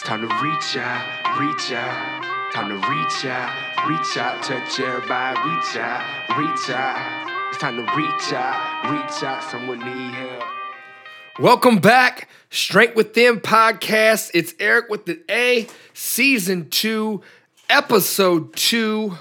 It's 0.00 0.08
time 0.08 0.26
to 0.26 0.34
reach 0.42 0.78
out, 0.78 1.38
reach 1.38 1.72
out. 1.72 2.52
Time 2.54 2.70
to 2.70 2.88
reach 2.88 3.26
out, 3.26 3.86
reach 3.86 4.16
out, 4.16 4.42
touch 4.42 4.80
everybody, 4.80 5.38
reach 5.46 5.76
out, 5.76 6.38
reach 6.38 6.70
out. 6.70 7.50
It's 7.50 7.58
time 7.58 7.76
to 7.76 7.82
reach 7.94 8.32
out, 8.32 8.90
reach 8.90 9.22
out. 9.22 9.44
Someone 9.44 9.78
need 9.80 10.14
help. 10.14 10.42
Welcome 11.38 11.80
back, 11.80 12.30
Strength 12.48 12.96
Within 12.96 13.40
podcast. 13.40 14.30
It's 14.32 14.54
Aric 14.54 14.88
with 14.88 15.04
the 15.04 15.20
A, 15.30 15.66
season 15.92 16.70
two, 16.70 17.20
episode 17.68 18.56
two. 18.56 19.18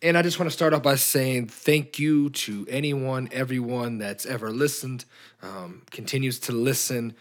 And 0.00 0.16
I 0.16 0.22
just 0.22 0.38
want 0.38 0.48
to 0.48 0.54
start 0.54 0.74
off 0.74 0.84
by 0.84 0.94
saying 0.94 1.48
thank 1.48 1.98
you 1.98 2.30
to 2.30 2.64
anyone, 2.70 3.28
everyone 3.32 3.98
that's 3.98 4.26
ever 4.26 4.52
listened, 4.52 5.06
um, 5.42 5.82
continues 5.90 6.38
to 6.38 6.52
listen, 6.52 7.16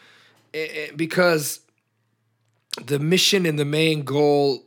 eh, 0.54 0.68
eh, 0.72 0.92
because 0.96 1.62
the 2.78 3.00
mission 3.00 3.46
and 3.46 3.60
the 3.60 3.66
main 3.66 4.04
goal 4.04 4.64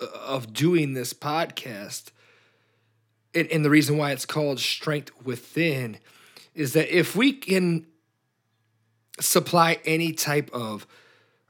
uh, 0.00 0.06
of 0.26 0.52
doing 0.52 0.94
this 0.94 1.12
podcast, 1.12 2.10
and, 3.34 3.48
and 3.48 3.64
the 3.64 3.70
reason 3.70 3.96
why 3.96 4.12
it's 4.12 4.26
called 4.26 4.60
Strength 4.60 5.10
Within, 5.24 5.98
is 6.54 6.72
that 6.72 6.94
if 6.94 7.16
we 7.16 7.32
can 7.32 7.86
supply 9.20 9.78
any 9.84 10.12
type 10.12 10.50
of, 10.52 10.86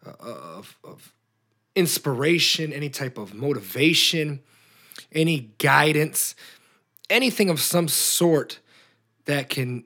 uh, 0.06 0.12
of, 0.20 0.78
of 0.84 1.12
inspiration, 1.74 2.72
any 2.72 2.88
type 2.88 3.18
of 3.18 3.34
motivation, 3.34 4.40
any 5.12 5.52
guidance, 5.58 6.34
anything 7.10 7.50
of 7.50 7.60
some 7.60 7.88
sort 7.88 8.58
that 9.24 9.48
can 9.48 9.84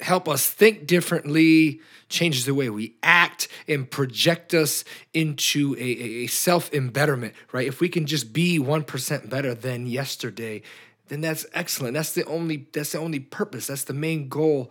help 0.00 0.28
us 0.28 0.48
think 0.48 0.86
differently, 0.86 1.80
changes 2.08 2.44
the 2.44 2.54
way 2.54 2.68
we 2.70 2.96
act, 3.02 3.48
and 3.66 3.90
project 3.90 4.54
us 4.54 4.84
into 5.14 5.74
a, 5.78 5.82
a 6.24 6.26
self 6.26 6.72
embetterment, 6.72 7.34
right? 7.52 7.66
If 7.66 7.80
we 7.80 7.88
can 7.88 8.06
just 8.06 8.32
be 8.32 8.58
1% 8.58 9.30
better 9.30 9.54
than 9.54 9.86
yesterday, 9.86 10.62
then 11.08 11.20
that's 11.20 11.46
excellent. 11.54 11.94
That's 11.94 12.12
the 12.12 12.24
only 12.24 12.66
that's 12.72 12.92
the 12.92 12.98
only 12.98 13.20
purpose. 13.20 13.68
That's 13.68 13.84
the 13.84 13.94
main 13.94 14.28
goal 14.28 14.70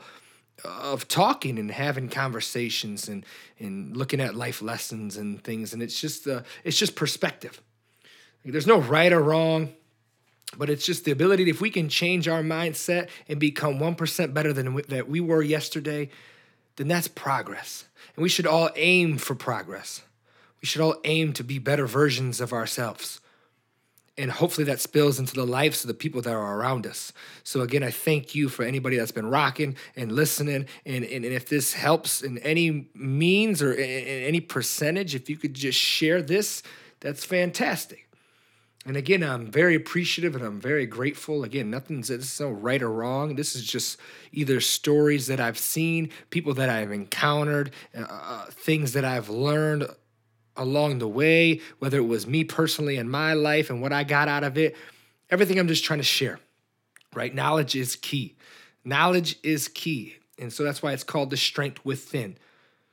of 0.64 1.08
talking 1.08 1.60
and 1.60 1.72
having 1.72 2.10
conversations 2.10 3.08
and 3.10 3.26
and 3.60 3.96
looking 3.96 4.22
at 4.22 4.36
life 4.36 4.62
lessons 4.62 5.18
and 5.18 5.44
things 5.44 5.74
and 5.74 5.84
it's 5.84 6.00
just 6.00 6.28
uh, 6.28 6.42
it's 6.64 6.78
just 6.78 6.96
perspective 6.96 7.62
there's 8.46 8.68
no 8.68 8.80
right 8.80 9.12
or 9.12 9.22
wrong 9.22 9.74
but 10.58 10.70
it's 10.70 10.86
just 10.86 11.06
the 11.06 11.12
ability 11.12 11.50
if 11.50 11.62
we 11.62 11.70
can 11.70 11.90
change 11.90 12.28
our 12.28 12.42
mindset 12.42 13.10
and 13.28 13.40
become 13.40 13.80
1% 13.80 14.34
better 14.34 14.54
than 14.54 14.74
we, 14.74 14.82
that 14.84 15.10
we 15.10 15.20
were 15.20 15.42
yesterday 15.42 16.10
then 16.78 16.88
that's 16.88 17.08
progress 17.08 17.86
and 18.16 18.24
we 18.24 18.30
should 18.30 18.48
all 18.48 18.70
aim 18.76 19.18
for 19.18 19.36
progress 19.36 20.02
we 20.62 20.66
should 20.66 20.82
all 20.82 20.96
aim 21.04 21.34
to 21.34 21.44
be 21.44 21.60
better 21.60 21.86
versions 21.86 22.42
of 22.42 22.54
ourselves 22.54 23.22
and 24.18 24.32
hopefully 24.32 24.66
that 24.66 24.80
spills 24.80 25.20
into 25.20 25.34
the 25.34 25.46
lives 25.46 25.84
of 25.84 25.90
the 25.90 25.94
people 25.94 26.22
that 26.22 26.34
are 26.34 26.58
around 26.58 26.88
us. 26.88 27.12
So 27.44 27.62
again, 27.62 27.84
I 27.84 27.92
thank 27.92 28.34
you 28.34 28.48
for 28.48 28.64
anybody 28.64 28.98
that's 28.98 29.12
been 29.12 29.30
rocking 29.30 29.76
and 29.96 30.12
listening. 30.12 30.68
And, 30.86 31.04
and, 31.04 31.26
and 31.26 31.26
if 31.26 31.50
this 31.50 31.74
helps 31.74 32.22
in 32.22 32.38
any 32.38 32.88
means 32.94 33.62
or 33.62 33.74
in, 33.74 33.90
in 33.90 34.24
any 34.24 34.40
percentage, 34.40 35.16
if 35.16 35.30
you 35.30 35.36
could 35.36 35.54
just 35.54 35.78
share 35.78 36.22
this, 36.22 36.64
that's 37.02 37.26
fantastic. 37.26 38.05
And 38.86 38.96
again, 38.96 39.24
I'm 39.24 39.50
very 39.50 39.74
appreciative 39.74 40.36
and 40.36 40.46
I'm 40.46 40.62
very 40.62 40.86
grateful. 40.86 41.44
Again, 41.44 41.72
nothing's 41.72 42.10
this 42.10 42.40
no 42.40 42.52
right 42.52 42.82
or 42.82 42.92
wrong. 42.92 43.36
This 43.36 43.56
is 43.56 43.66
just 43.66 43.98
either 44.32 44.62
stories 44.62 45.26
that 45.26 45.40
I've 45.40 45.58
seen, 45.58 46.12
people 46.30 46.54
that 46.54 46.70
I've 46.70 46.92
encountered, 46.92 47.72
uh, 47.98 48.06
uh 48.10 48.46
things 48.52 48.94
that 48.94 49.04
I've 49.04 49.28
learned 49.28 49.88
along 50.56 51.00
the 51.00 51.08
way, 51.08 51.62
whether 51.80 51.98
it 51.98 52.08
was 52.08 52.28
me 52.28 52.44
personally 52.44 52.98
in 52.98 53.10
my 53.10 53.34
life 53.34 53.70
and 53.70 53.82
what 53.82 53.92
I 53.92 54.04
got 54.04 54.28
out 54.28 54.44
of 54.44 54.58
it, 54.58 54.76
everything 55.30 55.60
I'm 55.60 55.68
just 55.68 55.84
trying 55.84 56.00
to 56.00 56.06
share, 56.06 56.40
right? 57.14 57.34
Knowledge 57.34 57.76
is 57.76 57.96
key. 57.96 58.36
Knowledge 58.84 59.38
is 59.42 59.68
key. 59.68 60.16
And 60.38 60.54
so 60.54 60.64
that's 60.64 60.84
why 60.84 60.94
it's 60.94 61.04
called 61.04 61.32
the 61.32 61.38
strength 61.38 61.84
within. 61.84 62.38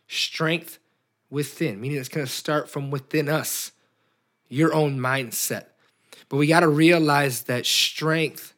Strength 0.09 0.79
within, 1.29 1.81
meaning 1.81 1.99
it's 1.99 2.09
going 2.09 2.27
to 2.27 2.33
start 2.33 2.71
from 2.71 2.91
within 2.91 3.29
us, 3.29 3.73
your 4.49 4.73
own 4.73 4.99
mindset. 4.99 5.67
But 6.33 6.39
we 6.39 6.47
got 6.47 6.61
to 6.61 6.69
realize 6.69 7.43
that 7.43 7.67
strength, 7.67 8.55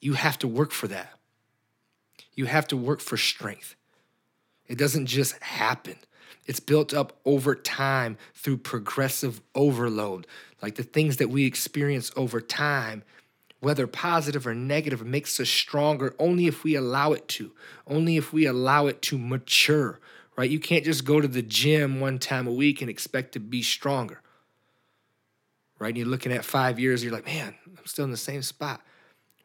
you 0.00 0.14
have 0.14 0.38
to 0.38 0.48
work 0.48 0.72
for 0.72 0.88
that. 0.88 1.12
You 2.32 2.46
have 2.46 2.66
to 2.68 2.78
work 2.78 3.00
for 3.00 3.18
strength. 3.18 3.76
It 4.66 4.78
doesn't 4.78 5.04
just 5.04 5.38
happen. 5.42 5.96
It's 6.46 6.60
built 6.60 6.94
up 6.94 7.12
over 7.26 7.54
time 7.54 8.16
through 8.32 8.56
progressive 8.56 9.42
overload. 9.54 10.26
Like 10.62 10.76
the 10.76 10.82
things 10.82 11.18
that 11.18 11.28
we 11.28 11.44
experience 11.44 12.10
over 12.16 12.40
time, 12.40 13.02
whether 13.60 13.86
positive 13.86 14.46
or 14.46 14.54
negative, 14.54 15.04
makes 15.04 15.38
us 15.38 15.50
stronger 15.50 16.14
only 16.18 16.46
if 16.46 16.64
we 16.64 16.74
allow 16.74 17.12
it 17.12 17.28
to, 17.28 17.52
only 17.86 18.16
if 18.16 18.32
we 18.32 18.46
allow 18.46 18.86
it 18.86 19.02
to 19.02 19.18
mature, 19.18 20.00
right? 20.38 20.48
You 20.48 20.58
can't 20.58 20.86
just 20.86 21.04
go 21.04 21.20
to 21.20 21.28
the 21.28 21.42
gym 21.42 22.00
one 22.00 22.18
time 22.18 22.46
a 22.46 22.52
week 22.52 22.80
and 22.80 22.88
expect 22.88 23.32
to 23.32 23.40
be 23.40 23.60
stronger, 23.60 24.22
right? 25.78 25.88
And 25.88 25.96
you're 25.96 26.06
looking 26.06 26.32
at 26.32 26.44
five 26.44 26.78
years, 26.78 27.02
you're 27.02 27.12
like, 27.12 27.26
man, 27.26 27.54
I'm 27.66 27.86
still 27.86 28.04
in 28.04 28.10
the 28.10 28.16
same 28.16 28.42
spot, 28.42 28.80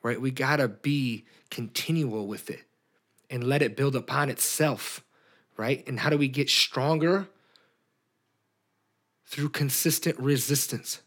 right? 0.01 0.19
We 0.19 0.31
gotta 0.31 0.67
be 0.67 1.25
continual 1.49 2.27
with 2.27 2.49
it 2.49 2.63
and 3.29 3.43
let 3.43 3.61
it 3.61 3.75
build 3.75 3.95
upon 3.95 4.29
itself 4.29 5.03
right? 5.57 5.85
And 5.87 5.99
how 5.99 6.09
do 6.09 6.17
we 6.17 6.27
get 6.27 6.49
stronger? 6.49 7.27
Through 9.25 9.49
consistent 9.49 10.19
resistance. 10.19 11.01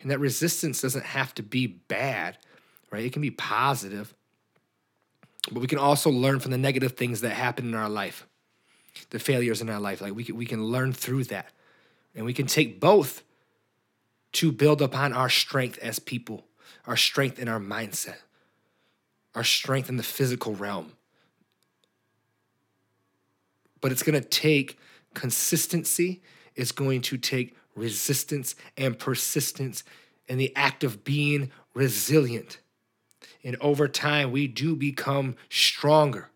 And 0.00 0.10
that 0.10 0.20
resistance 0.20 0.82
doesn't 0.82 1.04
have 1.04 1.34
to 1.34 1.42
be 1.42 1.66
bad, 1.66 2.38
right? 2.90 3.04
It 3.04 3.12
can 3.12 3.22
be 3.22 3.30
positive. 3.30 4.14
But 5.50 5.60
we 5.60 5.66
can 5.66 5.78
also 5.78 6.10
learn 6.10 6.40
from 6.40 6.50
the 6.50 6.58
negative 6.58 6.92
things 6.92 7.20
that 7.22 7.30
happen 7.30 7.66
in 7.66 7.74
our 7.74 7.88
life, 7.88 8.26
the 9.10 9.18
failures 9.18 9.62
in 9.62 9.70
our 9.70 9.80
life. 9.80 10.00
Like 10.00 10.14
we 10.14 10.24
can, 10.24 10.36
we 10.36 10.44
can 10.44 10.64
learn 10.64 10.92
through 10.92 11.24
that. 11.24 11.50
And 12.14 12.24
we 12.24 12.32
can 12.32 12.46
take 12.46 12.80
both 12.80 13.22
to 14.36 14.52
build 14.52 14.82
upon 14.82 15.12
our 15.12 15.30
strength 15.30 15.78
as 15.78 15.98
people, 15.98 16.44
our 16.86 16.96
strength 16.96 17.38
in 17.38 17.48
our 17.48 17.58
mindset, 17.58 18.18
our 19.34 19.44
strength 19.44 19.88
in 19.88 19.96
the 19.96 20.02
physical 20.02 20.54
realm, 20.54 20.92
but 23.80 23.92
it's 23.92 24.02
going 24.02 24.20
to 24.20 24.28
take 24.28 24.78
consistency, 25.14 26.22
it's 26.54 26.72
going 26.72 27.00
to 27.00 27.16
take 27.16 27.56
resistance 27.74 28.54
and 28.76 28.98
persistence 28.98 29.84
and 30.28 30.38
the 30.38 30.54
act 30.54 30.84
of 30.84 31.02
being 31.02 31.50
resilient. 31.72 32.58
And 33.42 33.56
over 33.60 33.88
time, 33.88 34.32
we 34.32 34.48
do 34.48 34.74
become 34.74 35.36
stronger. 35.48 36.28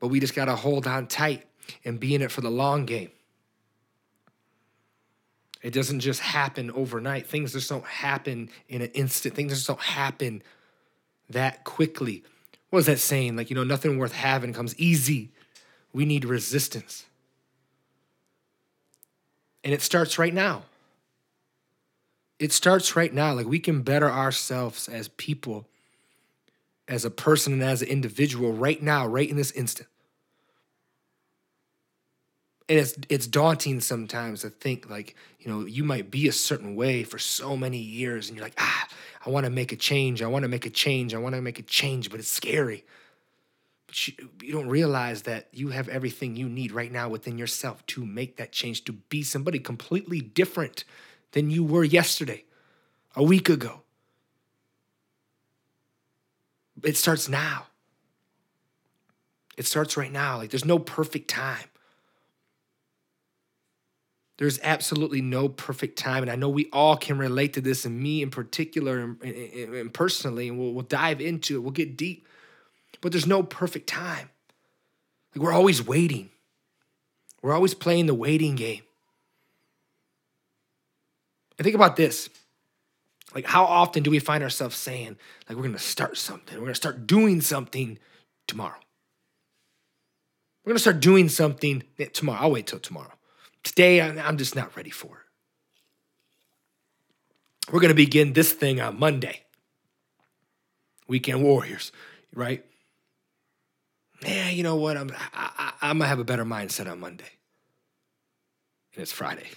But 0.00 0.08
we 0.08 0.20
just 0.20 0.34
got 0.34 0.46
to 0.46 0.56
hold 0.56 0.86
on 0.86 1.06
tight 1.06 1.44
and 1.84 2.00
be 2.00 2.14
in 2.14 2.22
it 2.22 2.32
for 2.32 2.40
the 2.40 2.50
long 2.50 2.86
game. 2.86 3.10
It 5.62 5.72
doesn't 5.72 6.00
just 6.00 6.20
happen 6.20 6.70
overnight. 6.70 7.26
Things 7.26 7.52
just 7.52 7.68
don't 7.68 7.84
happen 7.84 8.48
in 8.68 8.82
an 8.82 8.90
instant. 8.94 9.34
Things 9.34 9.52
just 9.52 9.66
don't 9.66 9.80
happen 9.80 10.42
that 11.30 11.64
quickly 11.64 12.22
What 12.70 12.80
is 12.80 12.86
that 12.86 12.98
saying? 12.98 13.36
Like, 13.36 13.50
you 13.50 13.56
know, 13.56 13.64
nothing 13.64 13.98
worth 13.98 14.12
having 14.12 14.52
comes 14.52 14.78
easy. 14.78 15.30
We 15.92 16.04
need 16.04 16.24
resistance. 16.24 17.06
And 19.64 19.72
it 19.72 19.82
starts 19.82 20.18
right 20.18 20.34
now. 20.34 20.64
It 22.38 22.52
starts 22.52 22.94
right 22.94 23.12
now. 23.12 23.32
Like, 23.32 23.46
we 23.46 23.58
can 23.58 23.82
better 23.82 24.10
ourselves 24.10 24.86
as 24.88 25.08
people, 25.08 25.66
as 26.86 27.04
a 27.04 27.10
person, 27.10 27.54
and 27.54 27.62
as 27.62 27.82
an 27.82 27.88
individual 27.88 28.52
right 28.52 28.82
now, 28.82 29.06
right 29.06 29.28
in 29.28 29.36
this 29.36 29.50
instant. 29.52 29.88
And 32.68 32.78
it's 32.78 32.94
it's 33.08 33.26
daunting 33.26 33.80
sometimes 33.80 34.42
to 34.42 34.50
think 34.50 34.90
like, 34.90 35.16
you 35.40 35.50
know, 35.50 35.64
you 35.64 35.84
might 35.84 36.10
be 36.10 36.28
a 36.28 36.32
certain 36.32 36.76
way 36.76 37.02
for 37.02 37.18
so 37.18 37.56
many 37.56 37.78
years 37.78 38.28
and 38.28 38.36
you're 38.36 38.44
like, 38.44 38.58
ah, 38.58 38.88
I 39.24 39.30
want 39.30 39.44
to 39.44 39.50
make 39.50 39.72
a 39.72 39.76
change. 39.76 40.22
I 40.22 40.26
want 40.26 40.42
to 40.42 40.48
make 40.48 40.66
a 40.66 40.70
change. 40.70 41.14
I 41.14 41.18
want 41.18 41.34
to 41.34 41.40
make 41.40 41.58
a 41.58 41.62
change, 41.62 42.10
but 42.10 42.20
it's 42.20 42.30
scary. 42.30 42.84
But 43.86 44.06
you, 44.06 44.28
you 44.42 44.52
don't 44.52 44.68
realize 44.68 45.22
that 45.22 45.48
you 45.52 45.68
have 45.68 45.88
everything 45.88 46.36
you 46.36 46.48
need 46.48 46.72
right 46.72 46.92
now 46.92 47.08
within 47.08 47.38
yourself 47.38 47.84
to 47.86 48.04
make 48.04 48.36
that 48.36 48.52
change, 48.52 48.84
to 48.84 48.92
be 48.92 49.22
somebody 49.22 49.58
completely 49.58 50.20
different 50.20 50.84
than 51.32 51.50
you 51.50 51.64
were 51.64 51.84
yesterday, 51.84 52.44
a 53.16 53.22
week 53.22 53.48
ago. 53.48 53.80
It 56.84 56.96
starts 56.98 57.28
now. 57.28 57.66
It 59.56 59.66
starts 59.66 59.96
right 59.96 60.12
now. 60.12 60.36
Like 60.36 60.50
there's 60.50 60.66
no 60.66 60.78
perfect 60.78 61.28
time. 61.28 61.68
There's 64.38 64.60
absolutely 64.62 65.20
no 65.20 65.48
perfect 65.48 65.98
time. 65.98 66.22
And 66.22 66.30
I 66.30 66.36
know 66.36 66.48
we 66.48 66.68
all 66.72 66.96
can 66.96 67.18
relate 67.18 67.52
to 67.54 67.60
this, 67.60 67.84
and 67.84 68.00
me 68.00 68.22
in 68.22 68.30
particular 68.30 69.00
and, 69.00 69.22
and, 69.22 69.74
and 69.74 69.94
personally, 69.94 70.48
and 70.48 70.58
we'll, 70.58 70.72
we'll 70.72 70.84
dive 70.84 71.20
into 71.20 71.56
it, 71.56 71.58
we'll 71.58 71.72
get 71.72 71.96
deep. 71.96 72.26
But 73.00 73.12
there's 73.12 73.26
no 73.26 73.42
perfect 73.42 73.88
time. 73.88 74.30
Like 75.34 75.44
we're 75.44 75.52
always 75.52 75.84
waiting. 75.84 76.30
We're 77.42 77.52
always 77.52 77.74
playing 77.74 78.06
the 78.06 78.14
waiting 78.14 78.54
game. 78.54 78.82
And 81.58 81.64
think 81.64 81.74
about 81.74 81.96
this. 81.96 82.30
Like, 83.34 83.44
how 83.44 83.64
often 83.64 84.02
do 84.02 84.10
we 84.10 84.20
find 84.20 84.42
ourselves 84.42 84.76
saying, 84.76 85.16
like, 85.48 85.56
we're 85.56 85.64
gonna 85.64 85.78
start 85.78 86.16
something, 86.16 86.56
we're 86.56 86.64
gonna 86.64 86.74
start 86.74 87.06
doing 87.06 87.40
something 87.40 87.98
tomorrow? 88.46 88.78
We're 90.64 90.70
gonna 90.70 90.78
start 90.78 91.00
doing 91.00 91.28
something 91.28 91.82
tomorrow. 92.12 92.40
I'll 92.42 92.50
wait 92.50 92.66
till 92.66 92.78
tomorrow. 92.78 93.17
Today, 93.62 94.00
I'm 94.00 94.38
just 94.38 94.56
not 94.56 94.76
ready 94.76 94.90
for 94.90 95.08
it. 95.18 95.24
We're 97.72 97.80
gonna 97.80 97.94
begin 97.94 98.32
this 98.32 98.52
thing 98.52 98.80
on 98.80 98.98
Monday. 98.98 99.42
Weekend 101.06 101.42
Warriors, 101.42 101.92
right? 102.34 102.64
Yeah, 104.22 104.50
you 104.50 104.62
know 104.62 104.76
what? 104.76 104.96
I'm 104.96 105.10
I, 105.32 105.50
I, 105.58 105.72
I'm 105.82 105.98
gonna 105.98 106.08
have 106.08 106.18
a 106.18 106.24
better 106.24 106.44
mindset 106.44 106.90
on 106.90 107.00
Monday, 107.00 107.30
and 108.94 109.02
it's 109.02 109.12
Friday 109.12 109.48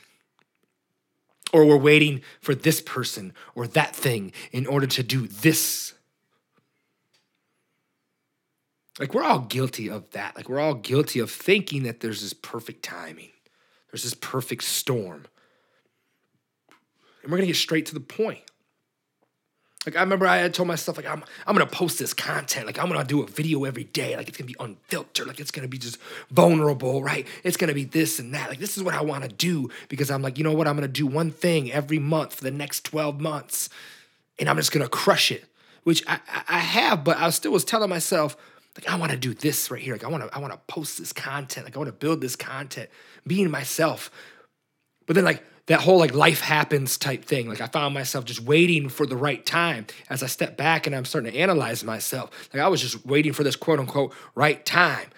or 1.53 1.65
we're 1.65 1.77
waiting 1.77 2.21
for 2.39 2.56
this 2.56 2.81
person 2.81 3.33
or 3.56 3.68
that 3.68 3.95
thing 3.95 4.31
in 4.51 4.65
order 4.65 4.88
to 4.88 5.03
do 5.03 5.27
this. 5.27 5.94
Like, 9.00 9.13
we're 9.13 9.24
all 9.24 9.39
guilty 9.39 9.89
of 9.89 10.09
that. 10.12 10.36
Like, 10.36 10.50
we're 10.50 10.59
all 10.59 10.74
guilty 10.74 11.19
of 11.19 11.31
thinking 11.31 11.83
that 11.83 12.01
there's 12.01 12.21
this 12.21 12.33
perfect 12.33 12.83
timing, 12.83 13.31
there's 13.92 14.04
this 14.04 14.14
perfect 14.14 14.64
storm. 14.64 15.26
And 17.24 17.32
we're 17.32 17.38
gonna 17.38 17.48
get 17.48 17.56
straight 17.56 17.86
to 17.88 17.94
the 17.94 18.00
point. 18.00 18.42
Like 19.86 19.96
I 19.96 20.02
remember 20.02 20.28
I 20.28 20.38
had 20.38 20.54
told 20.54 20.68
myself, 20.68 20.98
like, 20.98 21.08
I'm 21.08 21.24
I'm 21.48 21.56
gonna 21.56 21.66
post 21.66 21.98
this 21.98 22.14
content, 22.14 22.68
like 22.68 22.78
I'm 22.78 22.88
gonna 22.88 23.04
do 23.04 23.24
a 23.24 23.28
video 23.28 23.64
every 23.64 23.86
day, 23.86 24.16
like 24.16 24.28
it's 24.28 24.38
gonna 24.38 24.48
be 24.48 24.56
unfiltered, 24.60 25.28
like 25.28 25.40
it's 25.40 25.50
gonna 25.50 25.68
be 25.68 25.80
just 25.80 25.98
vulnerable, 26.30 27.02
right? 27.02 27.28
It's 27.44 27.58
gonna 27.58 27.74
be 27.74 27.86
this 27.86 28.20
and 28.20 28.34
that. 28.36 28.50
Like 28.50 28.60
this 28.60 28.78
is 28.78 28.84
what 28.84 28.94
I 28.94 29.02
wanna 29.02 29.28
do 29.28 29.70
because 29.90 30.12
I'm 30.12 30.22
like, 30.22 30.38
you 30.38 30.44
know 30.44 30.54
what, 30.54 30.68
I'm 30.68 30.76
gonna 30.76 30.88
do 30.88 31.08
one 31.08 31.32
thing 31.32 31.72
every 31.72 31.98
month 31.98 32.36
for 32.36 32.44
the 32.44 32.52
next 32.52 32.86
12 32.86 33.20
months, 33.20 33.70
and 34.38 34.48
I'm 34.48 34.58
just 34.58 34.72
gonna 34.72 34.88
crush 34.88 35.32
it. 35.32 35.46
Which 35.84 36.04
I, 36.08 36.20
I 36.48 36.60
have, 36.60 37.04
but 37.04 37.18
I 37.18 37.32
still 37.32 37.52
was 37.52 37.66
telling 37.66 37.90
myself, 37.90 38.38
like, 38.76 38.90
I 38.90 38.96
wanna 38.96 39.18
do 39.18 39.34
this 39.34 39.70
right 39.70 39.82
here. 39.82 39.94
Like 39.94 40.04
I 40.04 40.08
wanna, 40.08 40.30
I 40.32 40.40
wanna 40.40 40.60
post 40.68 40.98
this 40.98 41.14
content, 41.14 41.66
like 41.66 41.76
I 41.76 41.80
wanna 41.80 41.92
build 41.92 42.22
this 42.22 42.36
content, 42.36 42.90
being 43.26 43.50
myself. 43.50 44.12
But 45.06 45.16
then 45.16 45.26
like 45.26 45.44
that 45.68 45.82
whole 45.82 46.00
like 46.00 46.14
life 46.14 46.42
happens 46.42 46.98
type 46.98 47.26
thing. 47.26 47.48
Like 47.48 47.62
I 47.62 47.68
found 47.68 47.94
myself 47.94 48.26
just 48.26 48.42
waiting 48.42 48.90
for 48.90 49.06
the 49.06 49.18
right 49.18 49.46
time 49.46 49.88
as 50.10 50.24
I 50.24 50.28
step 50.28 50.58
back 50.58 50.88
and 50.88 50.96
I'm 50.96 51.06
starting 51.06 51.32
to 51.32 51.38
analyze 51.38 51.84
myself. 51.84 52.50
Like 52.54 52.62
I 52.62 52.68
was 52.68 52.82
just 52.82 53.06
waiting 53.06 53.34
for 53.34 53.44
this 53.44 53.56
quote 53.56 53.80
unquote 53.80 54.14
right 54.36 54.66
time. 54.66 55.10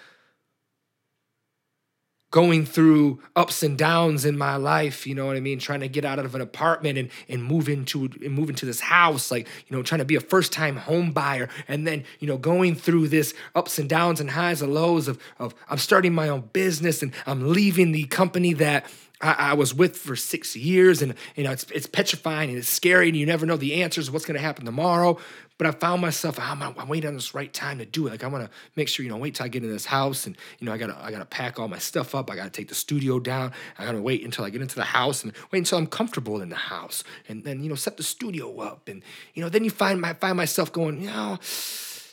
Going 2.33 2.65
through 2.65 3.19
ups 3.35 3.61
and 3.61 3.77
downs 3.77 4.25
in 4.25 4.39
my 4.39 4.55
life, 4.55 5.05
you 5.05 5.13
know 5.13 5.27
what 5.27 5.35
I 5.35 5.39
mean? 5.39 5.59
Trying 5.59 5.81
to 5.81 5.87
get 5.87 6.03
out 6.03 6.17
of 6.17 6.33
an 6.33 6.41
apartment 6.41 6.97
and, 6.97 7.09
and 7.29 7.43
move 7.43 7.69
into 7.69 8.09
and 8.23 8.31
move 8.31 8.49
into 8.49 8.65
this 8.65 8.79
house, 8.79 9.29
like, 9.29 9.47
you 9.67 9.77
know, 9.77 9.83
trying 9.83 9.99
to 9.99 10.05
be 10.05 10.15
a 10.15 10.19
first-time 10.19 10.77
home 10.77 11.11
buyer. 11.11 11.47
And 11.67 11.85
then, 11.85 12.05
you 12.19 12.27
know, 12.27 12.39
going 12.39 12.73
through 12.73 13.09
this 13.09 13.35
ups 13.53 13.77
and 13.77 13.87
downs 13.87 14.19
and 14.19 14.31
highs 14.31 14.63
and 14.63 14.73
lows 14.73 15.07
of, 15.07 15.19
of 15.37 15.53
I'm 15.69 15.77
starting 15.77 16.15
my 16.15 16.27
own 16.27 16.49
business 16.53 17.03
and 17.03 17.13
I'm 17.27 17.49
leaving 17.49 17.91
the 17.91 18.05
company 18.05 18.53
that 18.53 18.87
I, 19.23 19.51
I, 19.51 19.53
was 19.53 19.73
with 19.73 19.95
for 19.95 20.15
six 20.15 20.55
years, 20.55 21.01
and 21.01 21.15
you 21.35 21.43
know 21.43 21.51
it's 21.51 21.63
it's 21.71 21.87
petrifying 21.87 22.49
and 22.49 22.57
it's 22.57 22.69
scary, 22.69 23.07
and 23.07 23.17
you 23.17 23.25
never 23.25 23.45
know 23.45 23.57
the 23.57 23.81
answers, 23.81 24.11
what's 24.11 24.25
going 24.25 24.35
to 24.35 24.43
happen 24.43 24.65
tomorrow. 24.65 25.17
But 25.57 25.67
I 25.67 25.71
found 25.71 26.01
myself, 26.01 26.37
ah, 26.39 26.51
I'm, 26.51 26.61
I'm 26.77 26.87
waiting 26.87 27.07
on 27.07 27.13
this 27.13 27.33
right 27.33 27.53
time 27.53 27.77
to 27.77 27.85
do 27.85 28.07
it. 28.07 28.11
Like 28.11 28.23
I 28.23 28.27
want 28.27 28.43
to 28.43 28.51
make 28.75 28.87
sure, 28.87 29.03
you 29.03 29.11
know, 29.11 29.17
wait 29.17 29.35
till 29.35 29.45
I 29.45 29.49
get 29.49 29.63
in 29.63 29.69
this 29.69 29.85
house, 29.85 30.25
and 30.25 30.37
you 30.59 30.65
know, 30.65 30.73
I 30.73 30.77
gotta 30.77 30.97
I 31.01 31.11
gotta 31.11 31.25
pack 31.25 31.59
all 31.59 31.67
my 31.67 31.77
stuff 31.77 32.15
up. 32.15 32.31
I 32.31 32.35
gotta 32.35 32.49
take 32.49 32.69
the 32.69 32.75
studio 32.75 33.19
down. 33.19 33.51
I 33.77 33.85
gotta 33.85 34.01
wait 34.01 34.23
until 34.23 34.45
I 34.45 34.49
get 34.49 34.61
into 34.61 34.75
the 34.75 34.83
house, 34.83 35.23
and 35.23 35.33
wait 35.51 35.59
until 35.59 35.77
I'm 35.77 35.87
comfortable 35.87 36.41
in 36.41 36.49
the 36.49 36.55
house, 36.55 37.03
and 37.27 37.43
then 37.43 37.63
you 37.63 37.69
know, 37.69 37.75
set 37.75 37.97
the 37.97 38.03
studio 38.03 38.59
up, 38.59 38.87
and 38.87 39.03
you 39.33 39.43
know, 39.43 39.49
then 39.49 39.63
you 39.63 39.69
find 39.69 40.01
my 40.01 40.13
find 40.13 40.37
myself 40.37 40.71
going, 40.71 41.01
you 41.01 41.07
know 41.07 41.39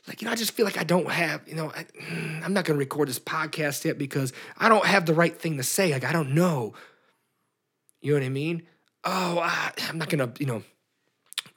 like 0.09 0.23
you 0.23 0.27
know 0.27 0.33
i 0.33 0.35
just 0.35 0.53
feel 0.53 0.65
like 0.65 0.79
i 0.79 0.83
don't 0.83 1.11
have 1.11 1.47
you 1.47 1.55
know 1.55 1.71
I, 1.77 1.85
am 2.43 2.55
not 2.55 2.65
going 2.65 2.79
to 2.79 2.83
record 2.83 3.07
this 3.07 3.19
podcast 3.19 3.85
yet 3.85 3.99
because 3.99 4.33
i 4.57 4.67
don't 4.67 4.87
have 4.87 5.05
the 5.05 5.13
right 5.13 5.39
thing 5.39 5.59
to 5.59 5.63
say 5.63 5.93
like 5.93 6.05
i 6.05 6.13
don't 6.13 6.35
know 6.35 6.75
you 8.01 8.13
know 8.13 8.21
what 8.21 8.27
I 8.27 8.31
mean? 8.31 8.63
Oh, 9.05 9.39
I, 9.43 9.73
I'm 9.89 9.99
not 9.99 10.09
gonna, 10.09 10.33
you 10.39 10.47
know, 10.47 10.63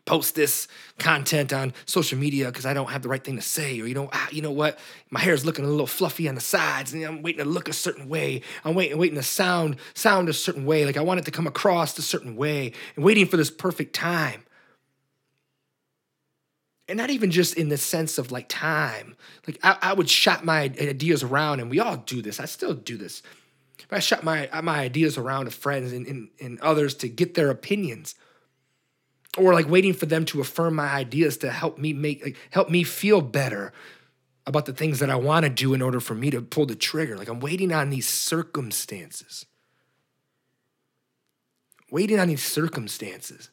post 0.05 0.35
this 0.35 0.67
content 0.99 1.53
on 1.53 1.73
social 1.85 2.17
media 2.17 2.47
because 2.47 2.65
I 2.65 2.73
don't 2.73 2.91
have 2.91 3.03
the 3.03 3.09
right 3.09 3.23
thing 3.23 3.37
to 3.37 3.41
say, 3.41 3.79
or 3.81 3.87
you 3.87 3.95
know, 3.95 4.09
ah, 4.13 4.27
you 4.31 4.41
know 4.41 4.51
what, 4.51 4.79
my 5.09 5.19
hair 5.21 5.33
is 5.33 5.45
looking 5.45 5.65
a 5.65 5.69
little 5.69 5.87
fluffy 5.87 6.27
on 6.29 6.35
the 6.35 6.41
sides, 6.41 6.93
and 6.93 7.03
I'm 7.03 7.21
waiting 7.21 7.43
to 7.43 7.49
look 7.49 7.69
a 7.69 7.73
certain 7.73 8.09
way. 8.09 8.41
I'm 8.65 8.75
waiting, 8.75 8.97
waiting 8.97 9.17
to 9.17 9.23
sound 9.23 9.77
sound 9.93 10.29
a 10.29 10.33
certain 10.33 10.65
way, 10.65 10.85
like 10.85 10.97
I 10.97 11.01
want 11.01 11.19
it 11.19 11.25
to 11.25 11.31
come 11.31 11.47
across 11.47 11.97
a 11.97 12.01
certain 12.01 12.35
way, 12.35 12.73
and 12.95 13.05
waiting 13.05 13.25
for 13.27 13.37
this 13.37 13.51
perfect 13.51 13.93
time. 13.95 14.43
And 16.89 16.97
not 16.97 17.09
even 17.09 17.31
just 17.31 17.55
in 17.55 17.69
the 17.69 17.77
sense 17.77 18.17
of 18.17 18.31
like 18.31 18.49
time. 18.49 19.15
Like 19.47 19.59
I, 19.63 19.77
I 19.81 19.93
would 19.93 20.09
shop 20.09 20.43
my 20.43 20.61
ideas 20.63 21.23
around, 21.23 21.61
and 21.61 21.69
we 21.69 21.79
all 21.79 21.97
do 21.97 22.21
this. 22.21 22.39
I 22.39 22.45
still 22.45 22.73
do 22.73 22.97
this 22.97 23.21
But 23.89 23.97
I 23.97 23.99
shop 23.99 24.23
my 24.23 24.49
my 24.63 24.79
ideas 24.79 25.17
around 25.17 25.45
to 25.45 25.51
friends 25.51 25.93
and, 25.93 26.07
and, 26.07 26.29
and 26.41 26.59
others 26.61 26.95
to 26.95 27.09
get 27.09 27.35
their 27.35 27.49
opinions, 27.49 28.15
or 29.37 29.53
like 29.53 29.67
waiting 29.67 29.93
for 29.93 30.05
them 30.05 30.25
to 30.25 30.41
affirm 30.41 30.75
my 30.75 30.87
ideas 30.87 31.37
to 31.37 31.49
help 31.49 31.77
me 31.77 31.93
make 31.93 32.23
like, 32.23 32.37
help 32.51 32.69
me 32.69 32.83
feel 32.83 33.21
better 33.21 33.73
about 34.45 34.65
the 34.65 34.73
things 34.73 34.99
that 34.99 35.09
I 35.09 35.15
want 35.15 35.43
to 35.43 35.49
do 35.49 35.73
in 35.73 35.81
order 35.81 35.99
for 35.99 36.15
me 36.15 36.29
to 36.31 36.41
pull 36.41 36.65
the 36.65 36.75
trigger. 36.75 37.17
Like 37.17 37.29
I'm 37.29 37.39
waiting 37.39 37.71
on 37.71 37.89
these 37.89 38.07
circumstances. 38.07 39.45
Waiting 41.89 42.19
on 42.19 42.27
these 42.27 42.43
circumstances. 42.43 43.49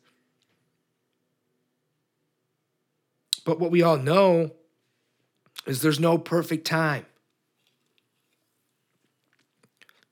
But 3.45 3.59
what 3.61 3.71
we 3.71 3.83
all 3.83 3.97
know 3.97 4.53
is 5.67 5.81
there's 5.81 6.01
no 6.01 6.19
perfect 6.19 6.67
time. 6.67 7.07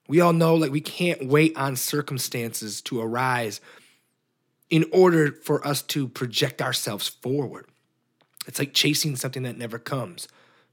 We 0.07 0.21
all 0.21 0.33
know 0.33 0.55
like 0.55 0.71
we 0.71 0.81
can't 0.81 1.27
wait 1.27 1.57
on 1.57 1.77
circumstances 1.77 2.81
to 2.83 3.01
arise 3.01 3.61
in 4.71 4.85
order 4.93 5.33
for 5.33 5.67
us 5.67 5.83
to 5.83 6.09
project 6.09 6.61
ourselves 6.61 7.09
forward. 7.09 7.67
It's 8.47 8.59
like 8.59 8.75
chasing 8.75 9.17
something 9.17 9.43
that 9.43 9.59
never 9.59 9.79
comes, 9.79 10.29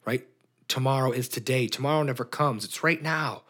right? 0.05 0.25
Tomorrow 0.67 1.11
is 1.11 1.27
today. 1.29 1.67
Tomorrow 1.67 2.03
never 2.03 2.25
comes. 2.25 2.65
It's 2.65 2.83
right 2.83 3.01
now. 3.01 3.43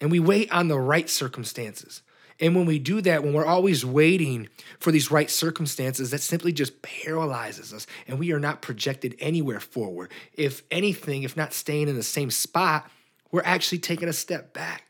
And 0.00 0.10
we 0.10 0.20
wait 0.20 0.50
on 0.52 0.68
the 0.68 0.78
right 0.78 1.08
circumstances. 1.08 2.02
And 2.40 2.56
when 2.56 2.66
we 2.66 2.80
do 2.80 3.00
that, 3.02 3.22
when 3.22 3.32
we're 3.32 3.46
always 3.46 3.84
waiting 3.84 4.48
for 4.80 4.90
these 4.90 5.12
right 5.12 5.30
circumstances, 5.30 6.10
that 6.10 6.20
simply 6.20 6.52
just 6.52 6.82
paralyzes 6.82 7.72
us 7.72 7.86
and 8.08 8.18
we 8.18 8.32
are 8.32 8.40
not 8.40 8.62
projected 8.62 9.14
anywhere 9.20 9.60
forward. 9.60 10.10
If 10.32 10.62
anything, 10.70 11.22
if 11.22 11.36
not 11.36 11.52
staying 11.52 11.88
in 11.88 11.94
the 11.94 12.02
same 12.02 12.32
spot, 12.32 12.90
we're 13.30 13.42
actually 13.44 13.78
taking 13.78 14.08
a 14.08 14.12
step 14.12 14.52
back, 14.52 14.86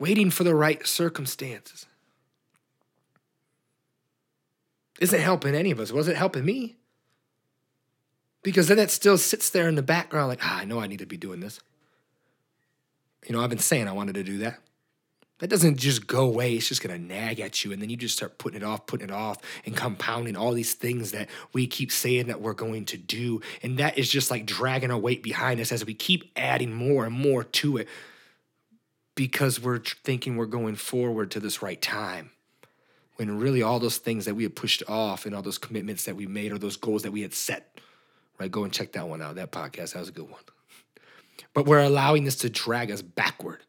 waiting 0.00 0.30
for 0.30 0.42
the 0.42 0.54
right 0.54 0.84
circumstances. 0.84 1.86
Isn't 4.98 5.20
helping 5.20 5.54
any 5.54 5.70
of 5.70 5.78
us. 5.78 5.92
Wasn't 5.92 6.16
helping 6.16 6.44
me. 6.44 6.76
Because 8.42 8.68
then 8.68 8.78
it 8.78 8.90
still 8.90 9.18
sits 9.18 9.50
there 9.50 9.68
in 9.68 9.74
the 9.74 9.82
background, 9.82 10.28
like, 10.28 10.40
ah, 10.42 10.60
I 10.60 10.64
know 10.64 10.80
I 10.80 10.86
need 10.86 10.98
to 10.98 11.06
be 11.06 11.18
doing 11.18 11.40
this. 11.40 11.60
You 13.26 13.34
know, 13.34 13.42
I've 13.42 13.50
been 13.50 13.58
saying 13.58 13.86
I 13.86 13.92
wanted 13.92 14.14
to 14.14 14.22
do 14.24 14.38
that. 14.38 14.58
That 15.40 15.48
doesn't 15.48 15.76
just 15.76 16.06
go 16.06 16.26
away. 16.26 16.54
It's 16.54 16.68
just 16.68 16.82
going 16.82 16.94
to 16.94 17.02
nag 17.02 17.40
at 17.40 17.64
you. 17.64 17.72
And 17.72 17.80
then 17.80 17.88
you 17.88 17.96
just 17.96 18.16
start 18.16 18.38
putting 18.38 18.60
it 18.60 18.64
off, 18.64 18.86
putting 18.86 19.08
it 19.08 19.12
off, 19.12 19.38
and 19.64 19.76
compounding 19.76 20.36
all 20.36 20.52
these 20.52 20.74
things 20.74 21.12
that 21.12 21.28
we 21.52 21.66
keep 21.66 21.92
saying 21.92 22.26
that 22.26 22.40
we're 22.40 22.54
going 22.54 22.84
to 22.86 22.98
do. 22.98 23.40
And 23.62 23.78
that 23.78 23.98
is 23.98 24.08
just 24.08 24.30
like 24.30 24.44
dragging 24.44 24.90
our 24.90 24.98
weight 24.98 25.22
behind 25.22 25.60
us 25.60 25.72
as 25.72 25.84
we 25.84 25.94
keep 25.94 26.30
adding 26.36 26.72
more 26.72 27.04
and 27.06 27.14
more 27.14 27.44
to 27.44 27.78
it 27.78 27.88
because 29.20 29.60
we're 29.60 29.80
thinking 29.80 30.36
we're 30.36 30.46
going 30.46 30.76
forward 30.76 31.30
to 31.32 31.40
this 31.40 31.62
right 31.62 31.80
time. 31.80 32.30
When 33.16 33.38
really 33.38 33.62
all 33.62 33.78
those 33.78 33.98
things 33.98 34.24
that 34.24 34.34
we 34.34 34.44
had 34.44 34.56
pushed 34.56 34.82
off 34.88 35.26
and 35.26 35.34
all 35.34 35.42
those 35.42 35.58
commitments 35.58 36.06
that 36.06 36.16
we 36.16 36.26
made 36.26 36.52
or 36.52 36.58
those 36.58 36.76
goals 36.76 37.02
that 37.02 37.12
we 37.12 37.20
had 37.20 37.34
set, 37.34 37.78
right? 38.38 38.50
Go 38.50 38.64
and 38.64 38.72
check 38.72 38.92
that 38.92 39.08
one 39.08 39.20
out. 39.20 39.34
That 39.34 39.52
podcast, 39.52 39.92
that 39.92 40.00
was 40.00 40.08
a 40.08 40.12
good 40.12 40.30
one. 40.30 40.40
But 41.52 41.66
we're 41.66 41.80
allowing 41.80 42.24
this 42.24 42.36
to 42.36 42.48
drag 42.48 42.90
us 42.90 43.02
backward 43.02 43.60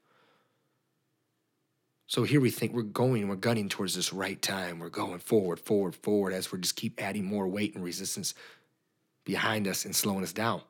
so 2.12 2.24
here 2.24 2.42
we 2.42 2.50
think 2.50 2.74
we're 2.74 2.82
going, 2.82 3.30
we're 3.30 3.38
gunning 3.38 3.70
towards 3.70 3.96
this 3.96 4.12
right 4.12 4.42
time. 4.42 4.80
We're 4.80 4.90
going 4.90 5.20
forward, 5.20 5.62
forward, 5.62 5.96
forward 5.96 6.34
as 6.34 6.52
we 6.52 6.60
just 6.60 6.76
keep 6.76 7.02
adding 7.02 7.24
more 7.24 7.48
weight 7.48 7.74
and 7.74 7.82
resistance 7.82 8.34
behind 9.24 9.66
us 9.66 9.86
and 9.86 9.96
slowing 9.96 10.22
us 10.22 10.34
down. 10.34 10.62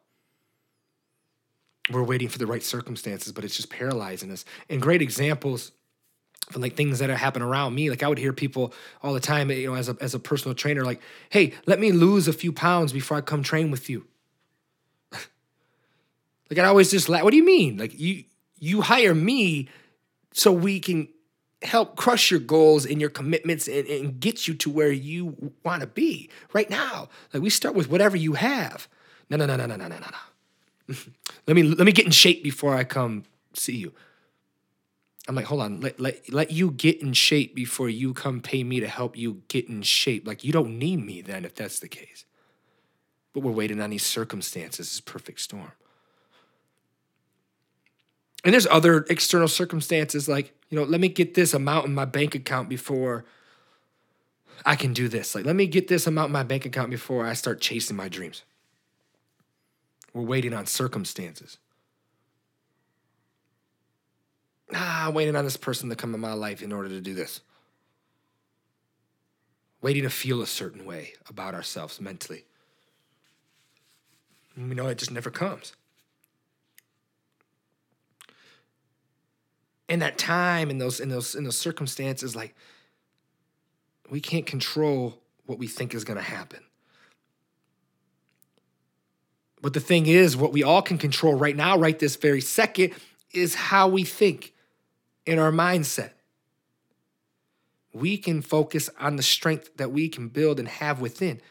We're 1.91 2.03
waiting 2.03 2.29
for 2.29 2.37
the 2.37 2.47
right 2.47 2.63
circumstances, 2.63 3.31
but 3.31 3.43
it's 3.43 3.55
just 3.55 3.69
paralyzing 3.69 4.31
us. 4.31 4.45
And 4.69 4.81
great 4.81 5.01
examples 5.01 5.71
from 6.49 6.61
like 6.61 6.75
things 6.75 6.99
that 6.99 7.09
happen 7.09 7.41
around 7.41 7.75
me. 7.75 7.89
Like 7.89 8.03
I 8.03 8.07
would 8.07 8.17
hear 8.17 8.33
people 8.33 8.73
all 9.01 9.13
the 9.13 9.19
time, 9.19 9.49
you 9.51 9.67
know, 9.67 9.75
as 9.75 9.89
a 9.89 9.97
as 10.01 10.13
a 10.13 10.19
personal 10.19 10.55
trainer, 10.55 10.83
like, 10.83 11.01
hey, 11.29 11.53
let 11.65 11.79
me 11.79 11.91
lose 11.91 12.27
a 12.27 12.33
few 12.33 12.51
pounds 12.51 12.93
before 12.93 13.17
I 13.17 13.21
come 13.21 13.43
train 13.43 13.71
with 13.71 13.89
you. 13.89 14.05
Like 16.49 16.59
I 16.59 16.65
always 16.65 16.91
just 16.91 17.07
laugh. 17.07 17.23
What 17.23 17.31
do 17.31 17.37
you 17.37 17.45
mean? 17.45 17.77
Like 17.77 17.97
you 17.97 18.25
you 18.59 18.81
hire 18.81 19.15
me 19.15 19.69
so 20.33 20.51
we 20.51 20.81
can 20.81 21.07
help 21.61 21.95
crush 21.95 22.29
your 22.29 22.41
goals 22.41 22.85
and 22.85 22.99
your 22.99 23.09
commitments 23.09 23.69
and, 23.69 23.87
and 23.87 24.19
get 24.19 24.47
you 24.49 24.53
to 24.55 24.69
where 24.69 24.91
you 24.91 25.53
want 25.63 25.79
to 25.79 25.87
be 25.87 26.29
right 26.51 26.69
now. 26.69 27.07
Like 27.33 27.41
we 27.41 27.49
start 27.49 27.73
with 27.73 27.89
whatever 27.89 28.17
you 28.17 28.33
have. 28.33 28.89
No, 29.29 29.37
no, 29.37 29.45
no, 29.45 29.55
no, 29.55 29.65
no, 29.65 29.77
no, 29.77 29.87
no, 29.87 29.97
no. 29.97 30.17
Let 31.47 31.55
me 31.55 31.63
let 31.63 31.85
me 31.85 31.91
get 31.91 32.05
in 32.05 32.11
shape 32.11 32.43
before 32.43 32.75
I 32.75 32.83
come 32.83 33.23
see 33.53 33.75
you. 33.75 33.93
I'm 35.27 35.35
like, 35.35 35.45
hold 35.45 35.61
on, 35.61 35.81
let, 35.81 35.99
let, 35.99 36.33
let 36.33 36.51
you 36.51 36.71
get 36.71 37.01
in 37.01 37.13
shape 37.13 37.55
before 37.55 37.89
you 37.89 38.13
come 38.13 38.41
pay 38.41 38.63
me 38.63 38.79
to 38.79 38.87
help 38.87 39.15
you 39.15 39.43
get 39.49 39.69
in 39.69 39.83
shape. 39.83 40.27
Like, 40.27 40.43
you 40.43 40.51
don't 40.51 40.79
need 40.79 41.05
me 41.05 41.21
then 41.21 41.45
if 41.45 41.53
that's 41.53 41.79
the 41.79 41.87
case. 41.87 42.25
But 43.33 43.43
we're 43.43 43.51
waiting 43.51 43.79
on 43.79 43.91
these 43.91 44.05
circumstances, 44.05 44.89
this 44.89 44.99
perfect 44.99 45.39
storm. 45.39 45.71
And 48.43 48.53
there's 48.53 48.67
other 48.67 49.05
external 49.09 49.47
circumstances 49.47 50.27
like, 50.27 50.53
you 50.69 50.77
know, 50.77 50.83
let 50.83 50.99
me 50.99 51.07
get 51.07 51.35
this 51.35 51.53
amount 51.53 51.85
in 51.85 51.93
my 51.93 52.05
bank 52.05 52.33
account 52.33 52.67
before 52.67 53.23
I 54.65 54.75
can 54.75 54.91
do 54.91 55.07
this. 55.07 55.35
Like, 55.35 55.45
let 55.45 55.55
me 55.55 55.67
get 55.67 55.87
this 55.87 56.07
amount 56.07 56.29
in 56.29 56.33
my 56.33 56.43
bank 56.43 56.65
account 56.65 56.89
before 56.89 57.25
I 57.27 57.33
start 57.33 57.61
chasing 57.61 57.95
my 57.95 58.09
dreams. 58.09 58.43
We're 60.13 60.23
waiting 60.23 60.53
on 60.53 60.65
circumstances. 60.65 61.57
Ah, 64.73 65.07
I'm 65.07 65.13
waiting 65.13 65.35
on 65.35 65.43
this 65.43 65.57
person 65.57 65.89
to 65.89 65.95
come 65.95 66.13
in 66.13 66.21
my 66.21 66.33
life 66.33 66.61
in 66.61 66.71
order 66.71 66.89
to 66.89 67.01
do 67.01 67.13
this. 67.13 67.41
Waiting 69.81 70.03
to 70.03 70.09
feel 70.09 70.41
a 70.41 70.47
certain 70.47 70.85
way 70.85 71.13
about 71.29 71.53
ourselves 71.53 71.99
mentally. 71.99 72.45
And 74.55 74.69
we 74.69 74.75
know 74.75 74.87
it 74.87 74.97
just 74.97 75.11
never 75.11 75.29
comes. 75.29 75.73
in 79.91 79.99
that 79.99 80.17
time 80.17 80.69
in 80.69 80.77
those 80.77 81.01
in 81.01 81.09
those 81.09 81.35
in 81.35 81.43
those 81.43 81.57
circumstances 81.57 82.33
like 82.33 82.55
we 84.09 84.21
can't 84.21 84.45
control 84.45 85.19
what 85.45 85.59
we 85.59 85.67
think 85.67 85.93
is 85.93 86.05
going 86.05 86.15
to 86.15 86.23
happen 86.23 86.61
but 89.61 89.73
the 89.73 89.79
thing 89.79 90.07
is 90.07 90.35
what 90.35 90.51
we 90.51 90.63
all 90.63 90.81
can 90.81 90.97
control 90.97 91.35
right 91.35 91.55
now 91.55 91.77
right 91.77 91.97
this 91.99 92.15
very 92.15 92.41
second 92.41 92.93
is 93.33 93.55
how 93.55 93.87
we 93.87 94.03
think 94.03 94.53
in 95.25 95.39
our 95.39 95.51
mindset. 95.51 96.11
We 97.93 98.17
can 98.17 98.41
focus 98.41 98.89
on 98.99 99.15
the 99.15 99.23
strength 99.23 99.77
that 99.77 99.91
we 99.91 100.09
can 100.09 100.29
build 100.29 100.59
and 100.59 100.67
have 100.67 101.01
within. 101.01 101.41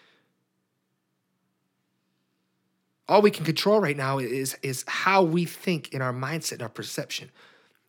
All 3.09 3.23
we 3.23 3.31
can 3.31 3.45
control 3.45 3.81
right 3.81 3.97
now 3.97 4.19
is, 4.19 4.57
is 4.63 4.85
how 4.87 5.23
we 5.23 5.45
think 5.45 5.93
in 5.93 6.01
our 6.01 6.13
mindset 6.13 6.53
and 6.53 6.63
our 6.63 6.69
perception. 6.69 7.31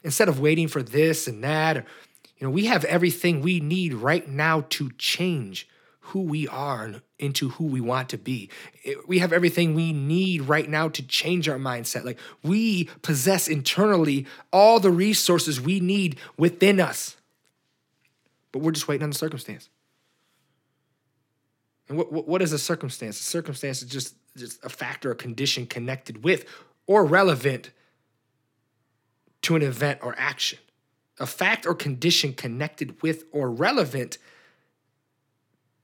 Instead 0.03 0.27
of 0.27 0.39
waiting 0.39 0.67
for 0.67 0.81
this 0.81 1.27
and 1.27 1.43
that 1.43 1.77
or, 1.77 1.85
you 2.37 2.47
know 2.47 2.51
we 2.51 2.65
have 2.65 2.83
everything 2.85 3.41
we 3.41 3.59
need 3.59 3.93
right 3.93 4.27
now 4.27 4.65
to 4.69 4.89
change 4.97 5.67
who 6.11 6.21
we 6.21 6.47
are 6.47 6.95
into 7.19 7.49
who 7.49 7.65
we 7.65 7.79
want 7.79 8.09
to 8.09 8.17
be. 8.17 8.49
We 9.07 9.19
have 9.19 9.31
everything 9.31 9.73
we 9.73 9.93
need 9.93 10.41
right 10.41 10.69
now 10.69 10.89
to 10.89 11.03
change 11.03 11.47
our 11.47 11.57
mindset. 11.57 12.03
Like 12.03 12.19
we 12.43 12.85
possess 13.01 13.47
internally 13.47 14.25
all 14.51 14.79
the 14.79 14.91
resources 14.91 15.61
we 15.61 15.79
need 15.79 16.17
within 16.37 16.79
us. 16.79 17.17
But 18.51 18.59
we're 18.59 18.71
just 18.71 18.87
waiting 18.87 19.03
on 19.03 19.09
the 19.11 19.17
circumstance. 19.17 19.69
And 21.87 21.97
what, 21.97 22.11
what, 22.11 22.27
what 22.27 22.41
is 22.41 22.51
a 22.51 22.59
circumstance? 22.59 23.19
A 23.19 23.23
circumstance 23.23 23.81
is 23.81 23.89
just 23.89 24.15
just 24.37 24.63
a 24.63 24.69
factor 24.69 25.11
or 25.11 25.15
condition 25.15 25.65
connected 25.65 26.23
with 26.23 26.45
or 26.87 27.05
relevant 27.05 27.71
to 29.41 29.55
an 29.55 29.61
event 29.61 29.99
or 30.01 30.15
action, 30.17 30.59
a 31.19 31.25
fact 31.25 31.65
or 31.65 31.75
condition 31.75 32.33
connected 32.33 33.01
with 33.01 33.25
or 33.31 33.49
relevant 33.49 34.17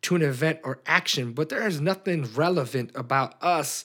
to 0.08 0.16
an 0.16 0.22
event 0.22 0.60
or 0.64 0.80
action, 0.86 1.34
but 1.34 1.50
there 1.50 1.68
is 1.68 1.82
nothing 1.82 2.26
relevant 2.34 2.92
about 2.96 3.42
us 3.44 3.84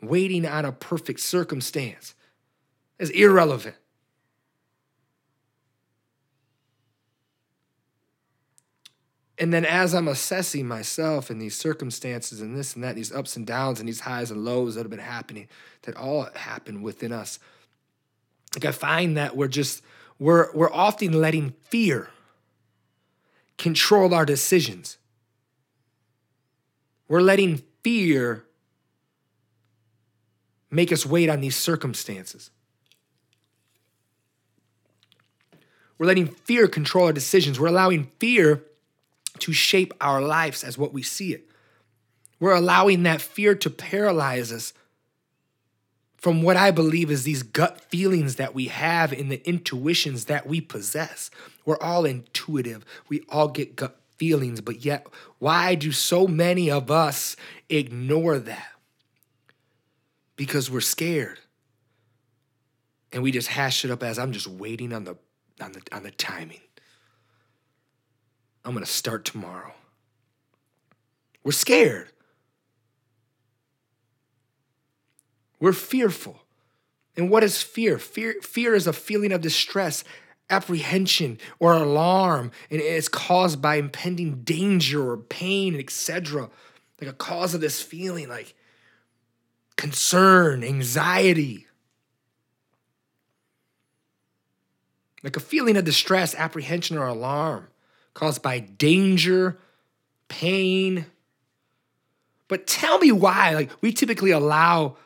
waiting 0.00 0.46
on 0.46 0.64
a 0.64 0.72
perfect 0.72 1.20
circumstance. 1.20 2.14
It's 2.98 3.10
irrelevant. 3.10 3.76
And 9.38 9.52
then 9.52 9.64
as 9.64 9.94
I'm 9.94 10.08
assessing 10.08 10.66
myself 10.66 11.28
and 11.28 11.42
these 11.42 11.56
circumstances 11.56 12.40
and 12.40 12.56
this 12.56 12.74
and 12.74 12.84
that, 12.84 12.94
these 12.94 13.12
ups 13.12 13.36
and 13.36 13.46
downs 13.46 13.80
and 13.80 13.88
these 13.88 14.00
highs 14.00 14.30
and 14.30 14.44
lows 14.44 14.76
that 14.76 14.82
have 14.82 14.90
been 14.90 14.98
happening, 14.98 15.48
that 15.82 15.96
all 15.96 16.28
happen 16.34 16.80
within 16.80 17.12
us 17.12 17.38
like 18.56 18.64
I 18.64 18.72
find 18.72 19.16
that 19.16 19.36
we're 19.36 19.48
just 19.48 19.82
we're 20.18 20.50
we're 20.54 20.72
often 20.72 21.12
letting 21.12 21.54
fear 21.60 22.08
control 23.58 24.14
our 24.14 24.24
decisions. 24.24 24.96
We're 27.08 27.20
letting 27.20 27.62
fear 27.82 28.44
make 30.70 30.92
us 30.92 31.06
wait 31.06 31.28
on 31.28 31.40
these 31.40 31.56
circumstances. 31.56 32.50
We're 35.98 36.06
letting 36.06 36.26
fear 36.26 36.68
control 36.68 37.06
our 37.06 37.12
decisions. 37.12 37.58
We're 37.58 37.68
allowing 37.68 38.10
fear 38.18 38.62
to 39.38 39.52
shape 39.52 39.94
our 40.00 40.20
lives 40.20 40.64
as 40.64 40.76
what 40.76 40.92
we 40.92 41.02
see 41.02 41.32
it. 41.32 41.48
We're 42.38 42.54
allowing 42.54 43.02
that 43.04 43.22
fear 43.22 43.54
to 43.54 43.70
paralyze 43.70 44.52
us 44.52 44.74
from 46.16 46.42
what 46.42 46.56
I 46.56 46.70
believe 46.70 47.10
is 47.10 47.22
these 47.22 47.42
gut 47.42 47.80
feelings 47.80 48.36
that 48.36 48.54
we 48.54 48.66
have 48.66 49.12
in 49.12 49.28
the 49.28 49.46
intuitions 49.48 50.26
that 50.26 50.46
we 50.46 50.60
possess. 50.60 51.30
We're 51.64 51.78
all 51.78 52.04
intuitive. 52.04 52.84
We 53.08 53.22
all 53.28 53.48
get 53.48 53.76
gut 53.76 54.00
feelings, 54.16 54.60
but 54.60 54.84
yet, 54.84 55.06
why 55.38 55.74
do 55.74 55.92
so 55.92 56.26
many 56.26 56.70
of 56.70 56.90
us 56.90 57.36
ignore 57.68 58.38
that? 58.38 58.72
Because 60.36 60.70
we're 60.70 60.80
scared. 60.80 61.40
And 63.12 63.22
we 63.22 63.30
just 63.30 63.48
hash 63.48 63.84
it 63.84 63.90
up 63.90 64.02
as 64.02 64.18
I'm 64.18 64.32
just 64.32 64.46
waiting 64.46 64.92
on 64.92 65.04
the 65.04 65.16
on 65.60 65.72
the 65.72 65.82
on 65.92 66.02
the 66.02 66.10
timing. 66.10 66.60
I'm 68.64 68.74
gonna 68.74 68.84
start 68.84 69.24
tomorrow. 69.24 69.72
We're 71.42 71.52
scared. 71.52 72.10
We're 75.60 75.72
fearful. 75.72 76.40
And 77.16 77.30
what 77.30 77.42
is 77.42 77.62
fear? 77.62 77.98
Fear, 77.98 78.36
fear 78.42 78.74
is 78.74 78.86
a 78.86 78.92
feeling 78.92 79.32
of 79.32 79.40
distress, 79.40 80.04
apprehension, 80.48 81.38
or 81.58 81.72
alarm, 81.72 82.50
and 82.70 82.80
it's 82.80 83.08
caused 83.08 83.60
by 83.60 83.76
impending 83.76 84.42
danger 84.42 85.10
or 85.10 85.16
pain, 85.16 85.78
etc. 85.78 86.50
Like 87.00 87.10
a 87.10 87.14
cause 87.14 87.54
of 87.54 87.60
this 87.60 87.82
feeling, 87.82 88.28
like 88.28 88.54
concern, 89.76 90.62
anxiety. 90.62 91.66
Like 95.22 95.36
a 95.36 95.40
feeling 95.40 95.76
of 95.76 95.84
distress, 95.84 96.34
apprehension, 96.34 96.96
or 96.96 97.06
alarm 97.06 97.68
caused 98.16 98.42
by 98.42 98.58
danger, 98.58 99.58
pain. 100.28 101.06
But 102.48 102.66
tell 102.66 102.98
me 102.98 103.12
why, 103.12 103.54
like, 103.54 103.70
we 103.82 103.92
typically 103.92 104.30
allow 104.30 104.96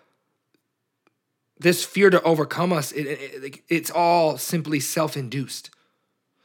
this 1.60 1.84
fear 1.84 2.10
to 2.10 2.22
overcome 2.22 2.72
us, 2.72 2.90
it, 2.90 3.02
it, 3.02 3.60
it's 3.68 3.90
all 3.90 4.38
simply 4.38 4.80
self 4.80 5.16
induced. 5.16 5.70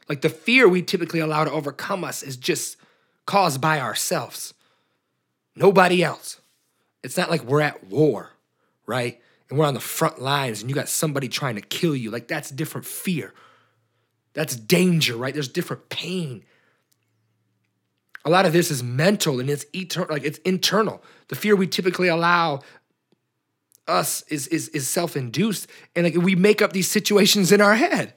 Like 0.08 0.20
the 0.20 0.28
fear 0.28 0.68
we 0.68 0.82
typically 0.82 1.20
allow 1.20 1.44
to 1.44 1.50
overcome 1.50 2.04
us 2.04 2.22
is 2.22 2.36
just 2.36 2.76
caused 3.24 3.60
by 3.60 3.80
ourselves, 3.80 4.54
nobody 5.56 6.04
else. 6.04 6.40
It's 7.02 7.16
not 7.16 7.30
like 7.30 7.42
we're 7.42 7.62
at 7.62 7.84
war, 7.84 8.30
right? 8.86 9.20
And 9.48 9.58
we're 9.58 9.66
on 9.66 9.74
the 9.74 9.80
front 9.80 10.20
lines 10.20 10.60
and 10.60 10.70
you 10.70 10.74
got 10.74 10.88
somebody 10.88 11.28
trying 11.28 11.54
to 11.54 11.60
kill 11.60 11.96
you. 11.96 12.10
Like 12.10 12.28
that's 12.28 12.50
different 12.50 12.86
fear. 12.86 13.32
That's 14.34 14.54
danger, 14.54 15.16
right? 15.16 15.32
There's 15.32 15.48
different 15.48 15.88
pain. 15.88 16.44
A 18.24 18.30
lot 18.30 18.44
of 18.44 18.52
this 18.52 18.70
is 18.70 18.82
mental 18.82 19.40
and 19.40 19.48
it's 19.48 19.64
eternal, 19.72 20.12
like 20.12 20.24
it's 20.24 20.38
internal. 20.38 21.02
The 21.28 21.36
fear 21.36 21.56
we 21.56 21.66
typically 21.68 22.08
allow 22.08 22.60
us 23.88 24.22
is 24.28 24.46
is 24.48 24.68
is 24.68 24.88
self-induced. 24.88 25.66
And 25.94 26.04
like 26.04 26.14
we 26.16 26.34
make 26.34 26.62
up 26.62 26.72
these 26.72 26.90
situations 26.90 27.52
in 27.52 27.60
our 27.60 27.74
head. 27.74 28.14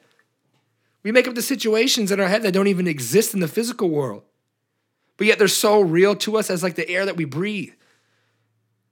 We 1.04 1.12
make 1.12 1.28
up 1.28 1.36
the 1.36 1.42
situations 1.42 2.12
in 2.12 2.20
our 2.20 2.28
head 2.28 2.44
that 2.44 2.52
don't 2.52 2.68
even 2.68 2.88
exist 2.88 3.34
in 3.34 3.40
the 3.40 3.48
physical 3.48 3.90
world. 3.90 4.24
But 5.18 5.28
yet 5.28 5.40
they're 5.40 5.48
so 5.48 5.82
real 5.82 6.16
to 6.18 6.38
us 6.38 6.50
as 6.50 6.64
like 6.64 6.76
the 6.76 6.90
air 6.90 7.06
that 7.06 7.18
we 7.18 7.26
breathe. 7.26 7.74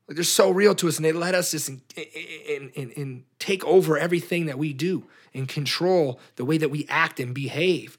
Like 0.07 0.15
they're 0.15 0.23
so 0.23 0.49
real 0.49 0.73
to 0.75 0.87
us 0.87 0.97
and 0.97 1.05
they 1.05 1.11
let 1.11 1.35
us 1.35 1.51
just 1.51 1.69
in, 1.69 1.81
in, 1.95 2.69
in, 2.75 2.91
in 2.91 3.23
take 3.39 3.63
over 3.65 3.97
everything 3.97 4.45
that 4.45 4.57
we 4.57 4.71
do 4.71 5.05
and 5.33 5.47
control 5.49 6.19
the 6.35 6.45
way 6.45 6.57
that 6.57 6.69
we 6.69 6.85
act 6.89 7.19
and 7.19 7.33
behave. 7.33 7.97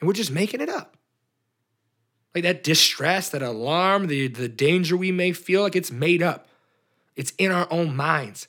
And 0.00 0.06
we're 0.06 0.14
just 0.14 0.30
making 0.30 0.60
it 0.60 0.70
up. 0.70 0.96
Like 2.34 2.44
that 2.44 2.62
distress 2.62 3.28
that 3.30 3.42
alarm 3.42 4.06
the, 4.06 4.28
the 4.28 4.48
danger 4.48 4.96
we 4.96 5.12
may 5.12 5.32
feel 5.32 5.62
like 5.62 5.76
it's 5.76 5.90
made 5.90 6.22
up 6.22 6.48
it's 7.20 7.34
in 7.36 7.52
our 7.52 7.68
own 7.70 7.94
minds. 7.94 8.48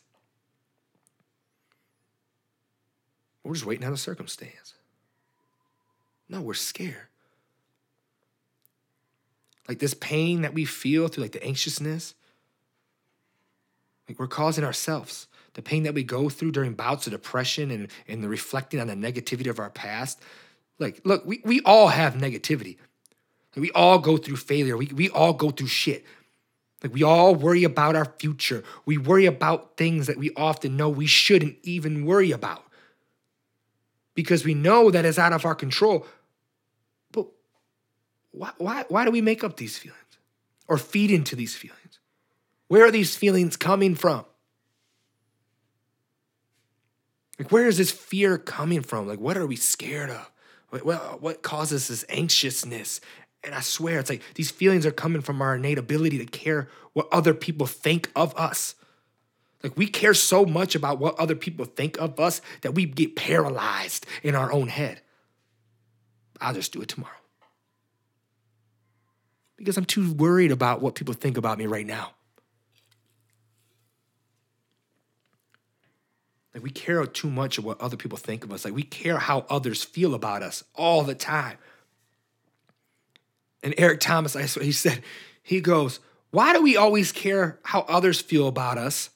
We're 3.43 3.55
just 3.55 3.65
waiting 3.65 3.85
on 3.85 3.91
a 3.91 3.97
circumstance. 3.97 4.75
No, 6.29 6.39
we're 6.39 6.53
scared. 6.53 7.09
Like 9.67 9.79
this 9.79 9.93
pain 9.93 10.43
that 10.43 10.53
we 10.53 10.63
feel 10.63 11.09
through 11.09 11.23
like 11.23 11.33
the 11.33 11.43
anxiousness, 11.43 12.15
like 14.07 14.17
we're 14.17 14.27
causing 14.27 14.63
ourselves. 14.63 15.27
The 15.55 15.61
pain 15.61 15.83
that 15.83 15.93
we 15.93 16.05
go 16.05 16.29
through 16.29 16.53
during 16.53 16.73
bouts 16.73 17.07
of 17.07 17.11
depression 17.11 17.71
and, 17.71 17.89
and 18.07 18.23
the 18.23 18.29
reflecting 18.29 18.79
on 18.79 18.87
the 18.87 18.93
negativity 18.93 19.49
of 19.49 19.59
our 19.59 19.69
past. 19.69 20.21
Like, 20.79 21.01
look, 21.03 21.25
we, 21.25 21.41
we 21.43 21.59
all 21.65 21.89
have 21.89 22.13
negativity. 22.13 22.77
Like 23.53 23.63
we 23.63 23.71
all 23.71 23.99
go 23.99 24.15
through 24.15 24.37
failure. 24.37 24.77
We, 24.77 24.85
we 24.85 25.09
all 25.09 25.33
go 25.33 25.51
through 25.51 25.67
shit. 25.67 26.05
Like 26.83 26.93
we 26.93 27.03
all 27.03 27.35
worry 27.35 27.63
about 27.63 27.95
our 27.95 28.05
future. 28.17 28.63
We 28.85 28.97
worry 28.97 29.25
about 29.25 29.77
things 29.77 30.07
that 30.07 30.17
we 30.17 30.31
often 30.35 30.77
know 30.77 30.89
we 30.89 31.05
shouldn't 31.05 31.57
even 31.63 32.05
worry 32.05 32.31
about 32.31 32.63
because 34.15 34.43
we 34.43 34.53
know 34.53 34.89
that 34.91 35.05
it's 35.05 35.19
out 35.19 35.33
of 35.33 35.45
our 35.45 35.55
control. 35.55 36.05
But 37.11 37.27
why, 38.31 38.51
why, 38.57 38.85
why 38.89 39.05
do 39.05 39.11
we 39.11 39.21
make 39.21 39.43
up 39.43 39.57
these 39.57 39.77
feelings 39.77 39.99
or 40.67 40.77
feed 40.77 41.11
into 41.11 41.35
these 41.35 41.55
feelings? 41.55 41.99
Where 42.67 42.85
are 42.85 42.91
these 42.91 43.15
feelings 43.15 43.57
coming 43.57 43.95
from? 43.95 44.25
Like, 47.37 47.51
where 47.51 47.67
is 47.67 47.77
this 47.77 47.91
fear 47.91 48.37
coming 48.37 48.81
from? 48.81 49.07
Like, 49.07 49.19
what 49.19 49.37
are 49.37 49.47
we 49.47 49.55
scared 49.55 50.09
of? 50.09 50.31
What, 50.69 51.21
what 51.21 51.41
causes 51.41 51.89
this 51.89 52.05
anxiousness 52.07 53.01
and 53.43 53.55
I 53.55 53.61
swear, 53.61 53.99
it's 53.99 54.09
like 54.09 54.21
these 54.35 54.51
feelings 54.51 54.85
are 54.85 54.91
coming 54.91 55.21
from 55.21 55.41
our 55.41 55.55
innate 55.55 55.77
ability 55.77 56.19
to 56.19 56.25
care 56.25 56.69
what 56.93 57.07
other 57.11 57.33
people 57.33 57.65
think 57.65 58.11
of 58.15 58.35
us. 58.37 58.75
Like 59.63 59.77
we 59.77 59.87
care 59.87 60.13
so 60.13 60.45
much 60.45 60.75
about 60.75 60.99
what 60.99 61.19
other 61.19 61.35
people 61.35 61.65
think 61.65 61.99
of 61.99 62.19
us 62.19 62.41
that 62.61 62.73
we 62.75 62.85
get 62.85 63.15
paralyzed 63.15 64.05
in 64.23 64.35
our 64.35 64.51
own 64.51 64.67
head. 64.67 65.01
I'll 66.39 66.53
just 66.53 66.73
do 66.73 66.81
it 66.81 66.87
tomorrow. 66.87 67.13
Because 69.57 69.77
I'm 69.77 69.85
too 69.85 70.13
worried 70.13 70.51
about 70.51 70.81
what 70.81 70.95
people 70.95 71.13
think 71.13 71.37
about 71.37 71.59
me 71.59 71.67
right 71.67 71.85
now. 71.85 72.11
Like 76.53 76.63
we 76.63 76.71
care 76.71 77.05
too 77.05 77.29
much 77.29 77.57
of 77.57 77.63
what 77.63 77.79
other 77.79 77.95
people 77.95 78.17
think 78.17 78.43
of 78.43 78.51
us. 78.51 78.65
Like 78.65 78.73
we 78.73 78.83
care 78.83 79.19
how 79.19 79.45
others 79.49 79.83
feel 79.83 80.13
about 80.13 80.43
us 80.43 80.63
all 80.75 81.03
the 81.03 81.15
time. 81.15 81.57
And 83.63 83.73
Eric 83.77 83.99
Thomas, 83.99 84.35
I 84.35 84.45
swear, 84.45 84.65
he 84.65 84.71
said, 84.71 85.01
he 85.43 85.61
goes, 85.61 85.99
Why 86.31 86.53
do 86.53 86.61
we 86.61 86.77
always 86.77 87.11
care 87.11 87.59
how 87.63 87.81
others 87.81 88.21
feel 88.21 88.47
about 88.47 88.77
us 88.77 89.09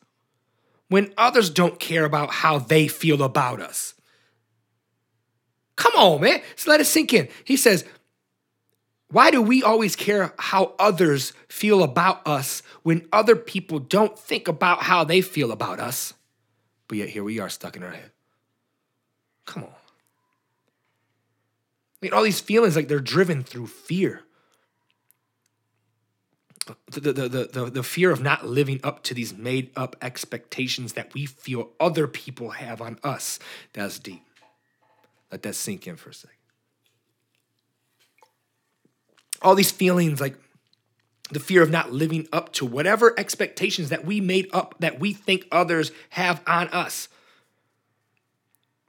when 0.87 1.13
others 1.17 1.49
don't 1.49 1.79
care 1.79 2.05
about 2.05 2.31
how 2.31 2.59
they 2.59 2.87
feel 2.87 3.23
about 3.23 3.59
us? 3.59 3.93
Come 5.75 5.93
on, 5.95 6.21
man. 6.21 6.41
Just 6.55 6.67
let 6.67 6.79
it 6.79 6.85
sink 6.85 7.13
in. 7.13 7.27
He 7.43 7.57
says, 7.57 7.85
Why 9.09 9.31
do 9.31 9.41
we 9.41 9.63
always 9.63 9.95
care 9.95 10.33
how 10.37 10.73
others 10.79 11.33
feel 11.47 11.83
about 11.83 12.25
us 12.27 12.61
when 12.83 13.07
other 13.11 13.35
people 13.35 13.79
don't 13.79 14.17
think 14.17 14.47
about 14.47 14.83
how 14.83 15.03
they 15.03 15.21
feel 15.21 15.51
about 15.51 15.79
us? 15.79 16.13
But 16.87 16.99
yet 16.99 17.09
here 17.09 17.23
we 17.23 17.39
are 17.39 17.49
stuck 17.49 17.75
in 17.75 17.83
our 17.83 17.91
head. 17.91 18.11
Come 19.45 19.63
on. 19.63 19.69
I 19.69 19.73
mean, 22.01 22.13
all 22.13 22.23
these 22.23 22.41
feelings 22.41 22.75
like 22.75 22.87
they're 22.87 22.99
driven 22.99 23.43
through 23.43 23.67
fear 23.67 24.24
the, 26.65 26.99
the, 26.99 27.29
the, 27.29 27.69
the, 27.69 27.83
fear 27.83 28.11
of 28.11 28.21
not 28.21 28.45
living 28.45 28.79
up 28.83 29.03
to 29.03 29.13
these 29.13 29.33
made 29.33 29.69
up 29.75 29.95
expectations 30.01 30.93
that 30.93 31.13
we 31.13 31.25
feel 31.25 31.69
other 31.79 32.07
people 32.07 32.51
have 32.51 32.81
on 32.81 32.97
us. 33.03 33.37
That's 33.73 33.99
deep. 33.99 34.23
Let 35.31 35.43
that 35.43 35.53
sink 35.53 35.85
in 35.85 35.95
for 35.95 36.09
a 36.09 36.13
second. 36.13 36.37
All 39.41 39.53
these 39.53 39.71
feelings 39.71 40.19
like 40.19 40.37
the 41.31 41.39
fear 41.39 41.61
of 41.61 41.69
not 41.69 41.91
living 41.91 42.27
up 42.31 42.51
to 42.53 42.65
whatever 42.65 43.13
expectations 43.17 43.89
that 43.89 44.05
we 44.05 44.19
made 44.21 44.47
up 44.53 44.75
that 44.79 44.99
we 44.99 45.13
think 45.13 45.45
others 45.51 45.91
have 46.11 46.41
on 46.47 46.67
us. 46.69 47.09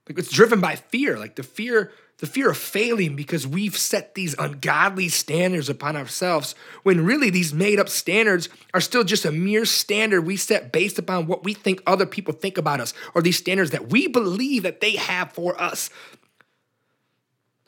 Like 0.09 0.19
it's 0.19 0.31
driven 0.31 0.61
by 0.61 0.77
fear, 0.77 1.19
like 1.19 1.35
the 1.37 1.43
fear 1.43 1.93
the 2.19 2.27
fear 2.27 2.51
of 2.51 2.57
failing 2.57 3.15
because 3.15 3.47
we've 3.47 3.77
set 3.77 4.15
these 4.15 4.35
ungodly 4.39 5.09
standards 5.09 5.69
upon 5.69 5.97
ourselves 5.97 6.55
when 6.83 7.05
really 7.05 7.29
these 7.29 7.53
made 7.53 7.79
up 7.79 7.91
standards 7.91 8.49
are 8.73 8.81
still 8.81 9.05
just 9.05 9.27
a 9.27 9.33
mere 9.33 9.67
standard 9.67 10.23
we 10.23 10.37
set 10.37 10.73
based 10.73 10.99
upon 10.99 11.27
what 11.27 11.45
we 11.45 11.53
think 11.53 11.83
other 11.87 12.07
people 12.07 12.33
think 12.33 12.57
about 12.57 12.81
us 12.81 12.95
or 13.15 13.21
these 13.21 13.37
standards 13.37 13.71
that 13.71 13.91
we 13.91 14.07
believe 14.07 14.63
that 14.63 14.81
they 14.81 14.93
have 14.93 15.33
for 15.33 15.61
us. 15.61 15.91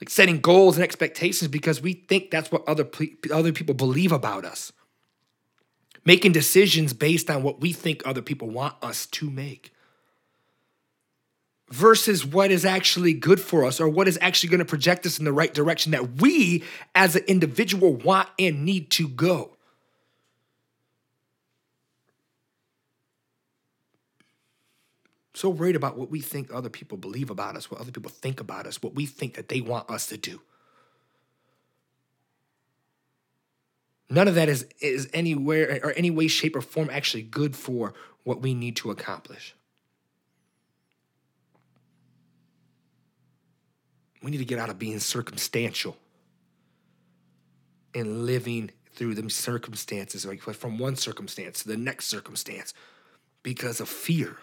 Like 0.00 0.08
setting 0.08 0.40
goals 0.40 0.76
and 0.76 0.84
expectations 0.84 1.50
because 1.50 1.82
we 1.82 1.92
think 1.92 2.30
that's 2.30 2.50
what 2.50 2.66
other 2.66 2.88
other 3.32 3.52
people 3.52 3.74
believe 3.74 4.12
about 4.12 4.44
us. 4.44 4.72
Making 6.04 6.32
decisions 6.32 6.94
based 6.94 7.28
on 7.28 7.42
what 7.42 7.60
we 7.60 7.72
think 7.72 8.00
other 8.06 8.22
people 8.22 8.48
want 8.48 8.76
us 8.80 9.04
to 9.06 9.28
make 9.28 9.72
versus 11.70 12.24
what 12.24 12.50
is 12.50 12.64
actually 12.64 13.12
good 13.12 13.40
for 13.40 13.64
us 13.64 13.80
or 13.80 13.88
what 13.88 14.08
is 14.08 14.18
actually 14.20 14.48
going 14.48 14.58
to 14.58 14.64
project 14.64 15.04
us 15.04 15.18
in 15.18 15.24
the 15.24 15.32
right 15.32 15.52
direction 15.52 15.92
that 15.92 16.20
we 16.20 16.64
as 16.94 17.14
an 17.14 17.24
individual 17.26 17.94
want 17.94 18.28
and 18.38 18.64
need 18.64 18.90
to 18.90 19.08
go. 19.08 19.50
So 25.34 25.48
worried 25.48 25.76
about 25.76 25.96
what 25.96 26.10
we 26.10 26.20
think 26.20 26.52
other 26.52 26.68
people 26.68 26.98
believe 26.98 27.30
about 27.30 27.54
us, 27.54 27.70
what 27.70 27.80
other 27.80 27.92
people 27.92 28.10
think 28.10 28.40
about 28.40 28.66
us, 28.66 28.82
what 28.82 28.94
we 28.94 29.06
think 29.06 29.34
that 29.34 29.48
they 29.48 29.60
want 29.60 29.88
us 29.88 30.06
to 30.08 30.16
do. 30.16 30.40
None 34.10 34.26
of 34.26 34.34
that 34.34 34.48
is, 34.48 34.66
is 34.80 35.08
anywhere 35.12 35.80
or 35.84 35.92
any 35.92 36.10
way, 36.10 36.26
shape, 36.26 36.56
or 36.56 36.60
form 36.60 36.88
actually 36.90 37.22
good 37.22 37.54
for 37.54 37.94
what 38.24 38.40
we 38.40 38.54
need 38.54 38.74
to 38.76 38.90
accomplish. 38.90 39.54
We 44.22 44.30
need 44.30 44.38
to 44.38 44.44
get 44.44 44.58
out 44.58 44.70
of 44.70 44.78
being 44.78 44.98
circumstantial 44.98 45.96
and 47.94 48.26
living 48.26 48.70
through 48.94 49.14
the 49.14 49.30
circumstances, 49.30 50.26
like 50.26 50.40
from 50.40 50.78
one 50.78 50.96
circumstance 50.96 51.62
to 51.62 51.68
the 51.68 51.76
next 51.76 52.06
circumstance, 52.06 52.74
because 53.42 53.80
of 53.80 53.88
fear. 53.88 54.36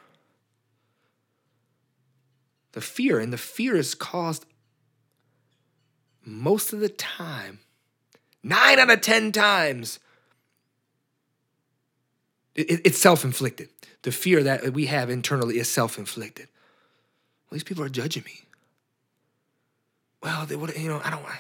The 2.72 2.82
fear, 2.82 3.20
and 3.20 3.34
the 3.34 3.38
fear 3.38 3.76
is 3.76 3.96
caused 3.96 4.46
most 6.26 6.74
of 6.74 6.80
the 6.80 6.90
time, 6.90 7.60
nine 8.42 8.80
out 8.80 8.90
of 8.90 9.02
10 9.02 9.32
times, 9.32 10.00
it, 12.56 12.82
it's 12.86 12.98
self 12.98 13.24
inflicted. 13.24 13.70
The 14.02 14.12
fear 14.12 14.42
that 14.44 14.74
we 14.74 14.86
have 14.88 15.10
internally 15.10 15.60
is 15.60 15.70
self 15.70 15.98
inflicted. 15.98 16.48
Well, 17.50 17.56
these 17.58 17.64
people 17.64 17.84
are 17.84 17.90
judging 17.90 18.24
me 18.24 18.45
well, 20.26 20.48
they 20.48 20.56
would, 20.56 20.76
you 20.76 20.90
know, 20.90 21.00
I 21.04 21.12
don't 21.12 21.22
want. 21.22 21.36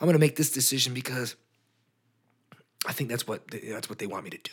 I'm 0.00 0.06
going 0.06 0.14
to 0.14 0.20
make 0.20 0.36
this 0.36 0.52
decision 0.52 0.94
because 0.94 1.34
I 2.86 2.92
think 2.92 3.10
that's 3.10 3.26
what 3.26 3.42
that's 3.50 3.90
what 3.90 3.98
they 3.98 4.06
want 4.06 4.22
me 4.24 4.30
to 4.30 4.38
do. 4.38 4.52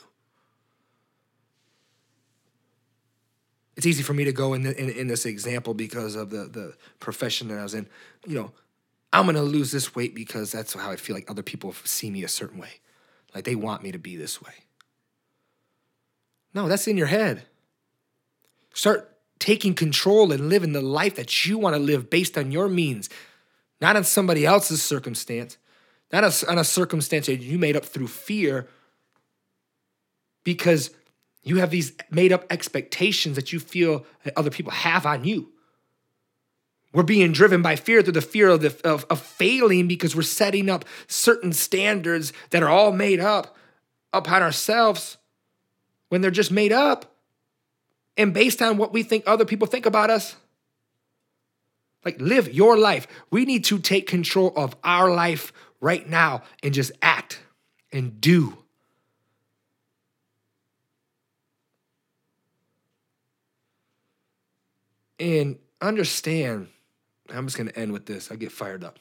It's 3.78 3.86
easy 3.86 4.04
for 4.04 4.14
me 4.14 4.26
to 4.26 4.34
go 4.34 4.54
in, 4.54 4.64
the, 4.64 4.78
in, 4.78 4.90
in 4.90 5.08
this 5.08 5.26
example 5.26 5.74
because 5.74 6.16
of 6.16 6.32
the 6.32 6.46
the 6.46 6.74
profession 7.00 7.48
that 7.50 7.60
I 7.60 7.64
was 7.64 7.76
in. 7.76 7.88
You 8.28 8.36
know, 8.36 8.52
I'm 9.14 9.26
going 9.26 9.36
to 9.36 9.44
lose 9.44 9.72
this 9.72 9.96
weight 9.96 10.16
because 10.16 10.52
that's 10.52 10.74
how 10.74 10.90
I 10.90 10.96
feel 10.96 11.16
like 11.16 11.30
other 11.30 11.44
people 11.44 11.74
see 11.84 12.10
me 12.10 12.24
a 12.24 12.28
certain 12.28 12.60
way, 12.60 12.82
like 13.36 13.46
they 13.46 13.56
want 13.56 13.84
me 13.84 13.92
to 13.92 14.00
be 14.00 14.16
this 14.16 14.42
way. 14.42 14.54
No, 16.56 16.68
that's 16.68 16.88
in 16.88 16.98
your 16.98 17.08
head. 17.08 17.44
Start 18.74 19.16
taking 19.38 19.76
control 19.76 20.32
and 20.32 20.50
living 20.50 20.74
the 20.74 20.82
life 20.82 21.16
that 21.16 21.46
you 21.46 21.60
want 21.60 21.76
to 21.76 21.80
live 21.80 22.10
based 22.10 22.38
on 22.38 22.52
your 22.52 22.68
means, 22.68 23.10
not 23.82 23.96
on 23.96 24.04
somebody 24.04 24.46
else's 24.46 24.82
circumstance, 24.82 25.58
not 26.12 26.24
on 26.48 26.58
a 26.58 26.64
circumstance 26.64 27.28
that 27.28 27.42
you 27.42 27.58
made 27.58 27.76
up 27.76 27.86
through 27.86 28.08
fear 28.08 28.68
because 30.44 30.92
you 31.44 31.58
have 31.58 31.70
these 31.70 31.94
made 32.10 32.34
up 32.34 32.46
expectations 32.50 33.36
that 33.36 33.54
you 33.54 33.60
feel 33.60 34.06
that 34.24 34.38
other 34.38 34.50
people 34.50 34.72
have 34.72 35.06
on 35.06 35.24
you. 35.24 35.50
We're 36.92 37.04
being 37.04 37.32
driven 37.32 37.62
by 37.62 37.76
fear 37.76 38.02
through 38.02 38.14
the 38.14 38.22
fear 38.22 38.50
of, 38.50 38.62
the, 38.62 38.76
of, 38.84 39.06
of 39.10 39.22
failing 39.22 39.88
because 39.88 40.16
we're 40.16 40.24
setting 40.24 40.70
up 40.70 40.86
certain 41.08 41.54
standards 41.54 42.34
that 42.50 42.64
are 42.64 42.70
all 42.70 42.92
made 42.92 43.20
up 43.20 43.56
upon 44.12 44.42
ourselves 44.42 45.18
when 46.10 46.22
they're 46.22 46.32
just 46.32 46.52
made 46.52 46.72
up 46.72 47.16
and 48.18 48.34
based 48.34 48.62
on 48.62 48.78
what 48.78 48.92
we 48.92 49.04
think 49.04 49.24
other 49.26 49.46
people 49.46 49.68
think 49.68 49.86
about 49.86 50.10
us. 50.10 50.36
Like, 52.06 52.20
live 52.22 52.54
your 52.54 52.78
life. 52.78 53.08
We 53.30 53.46
need 53.46 53.66
to 53.66 53.80
take 53.80 54.08
control 54.08 54.54
of 54.56 54.76
our 54.84 55.12
life 55.12 55.52
right 55.82 56.08
now 56.08 56.44
and 56.64 56.74
just 56.74 56.92
act 57.02 57.40
and 57.92 58.22
do. 58.22 58.58
And 65.20 65.58
understand. 65.82 66.68
I'm 67.34 67.46
just 67.46 67.58
going 67.58 67.70
to 67.70 67.78
end 67.78 67.92
with 67.92 68.06
this. 68.06 68.32
I 68.32 68.36
get 68.36 68.52
fired 68.52 68.84
up. 68.84 69.00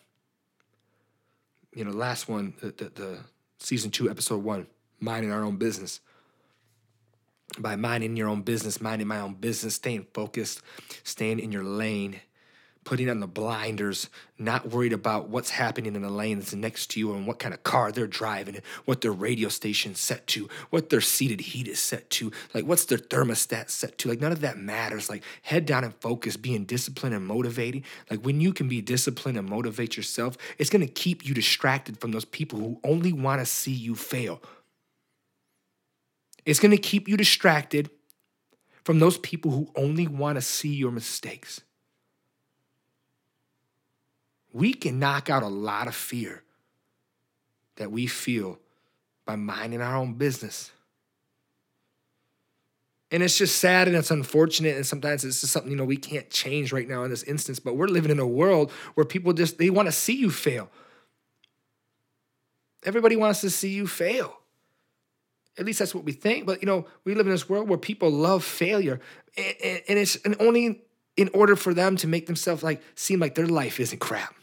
You 1.74 1.84
know, 1.84 1.92
last 1.92 2.28
one, 2.28 2.54
the, 2.60 2.72
the, 2.72 2.90
the 2.90 3.18
season 3.58 3.90
two, 3.90 4.10
episode 4.10 4.42
one, 4.42 4.66
minding 5.00 5.32
our 5.32 5.44
own 5.44 5.56
business. 5.56 6.00
By 7.58 7.76
minding 7.76 8.16
your 8.16 8.28
own 8.28 8.42
business, 8.42 8.80
minding 8.80 9.06
my 9.06 9.20
own 9.20 9.34
business, 9.34 9.76
staying 9.76 10.06
focused, 10.12 10.60
staying 11.02 11.38
in 11.38 11.50
your 11.50 11.64
lane, 11.64 12.20
putting 12.88 13.10
on 13.10 13.20
the 13.20 13.26
blinders, 13.26 14.08
not 14.38 14.70
worried 14.70 14.94
about 14.94 15.28
what's 15.28 15.50
happening 15.50 15.94
in 15.94 16.00
the 16.00 16.08
lanes 16.08 16.54
next 16.54 16.86
to 16.90 16.98
you 16.98 17.12
and 17.12 17.26
what 17.26 17.38
kind 17.38 17.52
of 17.52 17.62
car 17.62 17.92
they're 17.92 18.06
driving 18.06 18.56
what 18.86 19.02
their 19.02 19.12
radio 19.12 19.50
station's 19.50 20.00
set 20.00 20.26
to, 20.26 20.48
what 20.70 20.88
their 20.88 21.02
seated 21.02 21.38
heat 21.38 21.68
is 21.68 21.78
set 21.78 22.08
to, 22.08 22.32
like 22.54 22.64
what's 22.64 22.86
their 22.86 22.96
thermostat 22.96 23.68
set 23.68 23.98
to. 23.98 24.08
Like 24.08 24.22
none 24.22 24.32
of 24.32 24.40
that 24.40 24.56
matters. 24.56 25.10
Like 25.10 25.22
head 25.42 25.66
down 25.66 25.84
and 25.84 25.92
focus, 26.00 26.38
being 26.38 26.64
disciplined 26.64 27.14
and 27.14 27.26
motivating. 27.26 27.84
Like 28.10 28.24
when 28.24 28.40
you 28.40 28.54
can 28.54 28.68
be 28.68 28.80
disciplined 28.80 29.36
and 29.36 29.46
motivate 29.46 29.98
yourself, 29.98 30.38
it's 30.56 30.70
gonna 30.70 30.86
keep 30.86 31.28
you 31.28 31.34
distracted 31.34 32.00
from 32.00 32.12
those 32.12 32.24
people 32.24 32.58
who 32.58 32.80
only 32.84 33.12
wanna 33.12 33.44
see 33.44 33.72
you 33.72 33.94
fail. 33.94 34.40
It's 36.46 36.58
gonna 36.58 36.78
keep 36.78 37.06
you 37.06 37.18
distracted 37.18 37.90
from 38.82 38.98
those 38.98 39.18
people 39.18 39.50
who 39.50 39.70
only 39.76 40.06
wanna 40.06 40.40
see 40.40 40.74
your 40.74 40.90
mistakes 40.90 41.60
we 44.52 44.72
can 44.74 44.98
knock 44.98 45.30
out 45.30 45.42
a 45.42 45.48
lot 45.48 45.86
of 45.86 45.94
fear 45.94 46.42
that 47.76 47.90
we 47.90 48.06
feel 48.06 48.58
by 49.24 49.36
minding 49.36 49.80
our 49.80 49.96
own 49.96 50.14
business. 50.14 50.70
And 53.10 53.22
it's 53.22 53.38
just 53.38 53.58
sad 53.58 53.88
and 53.88 53.96
it's 53.96 54.10
unfortunate. 54.10 54.76
And 54.76 54.86
sometimes 54.86 55.24
it's 55.24 55.40
just 55.40 55.52
something, 55.52 55.70
you 55.70 55.78
know, 55.78 55.84
we 55.84 55.96
can't 55.96 56.28
change 56.28 56.72
right 56.72 56.88
now 56.88 57.04
in 57.04 57.10
this 57.10 57.22
instance. 57.22 57.58
But 57.58 57.76
we're 57.76 57.86
living 57.86 58.10
in 58.10 58.18
a 58.18 58.26
world 58.26 58.70
where 58.94 59.04
people 59.04 59.32
just, 59.32 59.58
they 59.58 59.70
want 59.70 59.86
to 59.86 59.92
see 59.92 60.16
you 60.16 60.30
fail. 60.30 60.68
Everybody 62.84 63.16
wants 63.16 63.40
to 63.42 63.50
see 63.50 63.70
you 63.70 63.86
fail. 63.86 64.34
At 65.58 65.64
least 65.64 65.78
that's 65.78 65.94
what 65.94 66.04
we 66.04 66.12
think. 66.12 66.46
But, 66.46 66.62
you 66.62 66.66
know, 66.66 66.86
we 67.04 67.14
live 67.14 67.26
in 67.26 67.32
this 67.32 67.48
world 67.48 67.68
where 67.68 67.78
people 67.78 68.10
love 68.10 68.44
failure. 68.44 69.00
And, 69.36 69.82
and 69.88 69.98
it's 69.98 70.16
and 70.16 70.36
only 70.40 70.82
in 71.16 71.30
order 71.32 71.56
for 71.56 71.74
them 71.74 71.96
to 71.96 72.06
make 72.06 72.26
themselves 72.26 72.62
like 72.62 72.80
seem 72.94 73.20
like 73.20 73.34
their 73.34 73.46
life 73.46 73.80
isn't 73.80 73.98
crap 73.98 74.37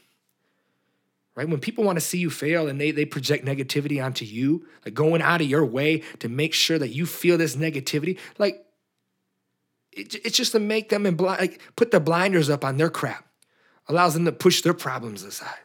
right? 1.35 1.47
When 1.47 1.59
people 1.59 1.83
want 1.83 1.97
to 1.97 2.01
see 2.01 2.17
you 2.17 2.29
fail 2.29 2.67
and 2.67 2.79
they, 2.79 2.91
they 2.91 3.05
project 3.05 3.45
negativity 3.45 4.03
onto 4.03 4.25
you, 4.25 4.65
like 4.85 4.93
going 4.93 5.21
out 5.21 5.41
of 5.41 5.47
your 5.47 5.65
way 5.65 5.99
to 6.19 6.29
make 6.29 6.53
sure 6.53 6.79
that 6.79 6.89
you 6.89 7.05
feel 7.05 7.37
this 7.37 7.55
negativity, 7.55 8.17
like 8.37 8.65
it, 9.91 10.15
it's 10.25 10.37
just 10.37 10.53
to 10.53 10.59
make 10.59 10.89
them 10.89 11.05
and 11.05 11.19
like 11.19 11.61
put 11.75 11.91
the 11.91 11.99
blinders 11.99 12.49
up 12.49 12.63
on 12.63 12.77
their 12.77 12.89
crap, 12.89 13.27
allows 13.87 14.13
them 14.13 14.25
to 14.25 14.31
push 14.31 14.61
their 14.61 14.73
problems 14.73 15.23
aside. 15.23 15.59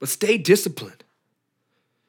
But 0.00 0.08
stay 0.08 0.38
disciplined. 0.38 1.04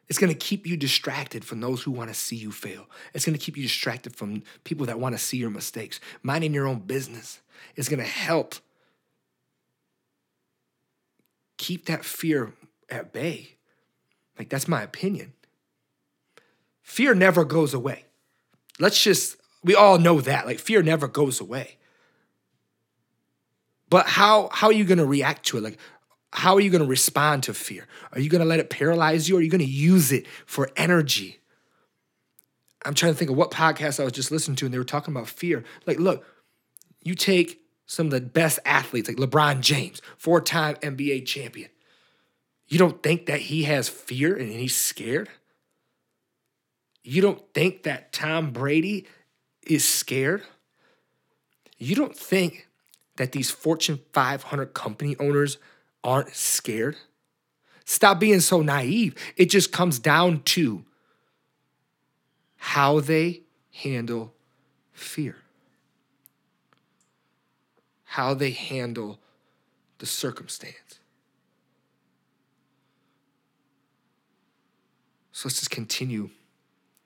It's 0.07 0.19
going 0.19 0.31
to 0.31 0.38
keep 0.38 0.67
you 0.67 0.77
distracted 0.77 1.43
from 1.43 1.61
those 1.61 1.81
who 1.81 1.91
want 1.91 2.09
to 2.09 2.13
see 2.13 2.35
you 2.35 2.51
fail. 2.51 2.85
It's 3.13 3.25
going 3.25 3.38
to 3.38 3.43
keep 3.43 3.57
you 3.57 3.63
distracted 3.63 4.15
from 4.15 4.43
people 4.63 4.85
that 4.85 4.99
want 4.99 5.15
to 5.15 5.19
see 5.19 5.38
your 5.38 5.49
mistakes. 5.49 5.99
Minding 6.21 6.53
your 6.53 6.67
own 6.67 6.79
business 6.79 7.41
is 7.75 7.89
going 7.89 7.99
to 7.99 8.05
help 8.05 8.55
keep 11.58 11.86
that 11.86 12.06
fear 12.06 12.54
at 12.89 13.13
bay. 13.13 13.56
Like, 14.38 14.50
that's 14.50 14.68
my 14.68 14.82
opinion. 14.82 15.34
Fear 16.82 17.15
never 17.15 17.46
goes 17.46 17.74
away. 17.74 18.06
Let's 18.80 19.02
just, 19.02 19.38
we 19.63 19.76
all 19.76 19.98
know 19.98 20.22
that. 20.22 20.46
Like, 20.46 20.60
fear 20.60 20.84
never 20.84 21.08
goes 21.08 21.39
away. 21.39 21.78
But 23.89 24.08
how, 24.08 24.50
how 24.52 24.68
are 24.68 24.74
you 24.74 24.84
going 24.84 24.98
to 24.98 25.06
react 25.06 25.46
to 25.48 25.58
it? 25.58 25.63
Like, 25.63 25.80
how 26.34 26.56
are 26.56 26.60
you 26.60 26.70
going 26.70 26.84
to 26.84 26.88
respond 26.88 27.44
to 27.44 27.54
fear? 27.54 27.88
Are 28.12 28.20
you 28.20 28.30
going 28.30 28.41
to 28.41 28.48
let 28.48 28.60
it 28.60 28.70
paralyze 28.70 29.30
you 29.30 29.36
or 29.36 29.39
are 29.39 29.41
you 29.41 29.50
going 29.50 29.60
to 29.60 29.65
use 29.65 30.12
it 30.12 30.28
for 30.46 30.70
energy? 30.76 31.39
I'm 32.84 32.94
trying 32.94 33.13
to 33.13 33.18
think 33.18 33.32
of 33.32 33.38
what 33.38 33.52
podcast 33.52 34.00
I 34.00 34.04
was 34.04 34.13
just 34.13 34.32
listening 34.32 34.58
to 34.58 34.65
and 34.65 34.74
they 34.74 34.78
were 34.78 34.84
talking 34.84 35.13
about 35.13 35.30
fear. 35.30 35.63
Like, 35.88 35.98
look, 35.98 36.26
you 37.04 37.15
take 37.15 37.62
some 37.86 38.08
of 38.08 38.12
the 38.12 38.21
best 38.21 38.60
athletes, 38.65 39.08
like 39.08 39.17
LeBron 39.17 39.62
James, 39.62 40.02
four 40.17 40.41
time 40.41 40.76
NBA 40.76 41.26
champion. 41.26 41.69
You 42.67 42.80
don't 42.80 43.02
think 43.04 43.28
that 43.28 43.41
he 43.41 43.63
has 43.63 43.88
fear 43.88 44.36
and 44.36 44.52
he's 44.52 44.76
scared? 44.76 45.30
You 47.04 47.21
don't 47.21 47.41
think 47.54 47.84
that 47.84 48.12
Tom 48.12 48.52
Brady 48.52 49.06
is 49.67 49.88
scared? 49.88 50.41
You 51.78 51.95
don't 51.95 52.17
think 52.17 52.67
that 53.17 53.32
these 53.32 53.52
Fortune 53.52 54.00
500 54.13 54.74
company 54.74 55.15
owners 55.19 55.58
aren't 56.04 56.36
scared? 56.36 56.95
Stop 57.86 58.19
being 58.19 58.39
so 58.39 58.62
naive. 58.62 59.13
It 59.38 59.52
just 59.52 59.71
comes 59.71 60.00
down 60.00 60.41
to 60.43 60.84
how 62.56 63.00
they 63.00 63.43
handle 63.71 64.34
fear 64.91 65.36
how 68.15 68.34
they 68.34 68.51
handle 68.51 69.19
the 69.97 70.06
circumstance. 70.06 71.01
So 75.34 75.49
let's 75.49 75.60
just 75.60 75.69
continue 75.69 76.30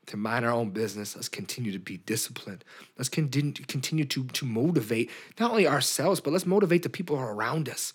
to 0.05 0.17
mind 0.17 0.45
our 0.45 0.51
own 0.51 0.69
business. 0.69 1.15
Let's 1.15 1.27
continue 1.27 1.71
to 1.71 1.79
be 1.79 1.97
disciplined. 1.97 2.63
Let's 2.95 3.09
continue, 3.09 3.53
continue 3.53 4.05
to, 4.05 4.23
to 4.23 4.45
motivate 4.45 5.09
not 5.39 5.49
only 5.49 5.67
ourselves, 5.67 6.21
but 6.21 6.31
let's 6.31 6.45
motivate 6.45 6.83
the 6.83 6.89
people 6.89 7.17
around 7.17 7.69
us, 7.69 7.91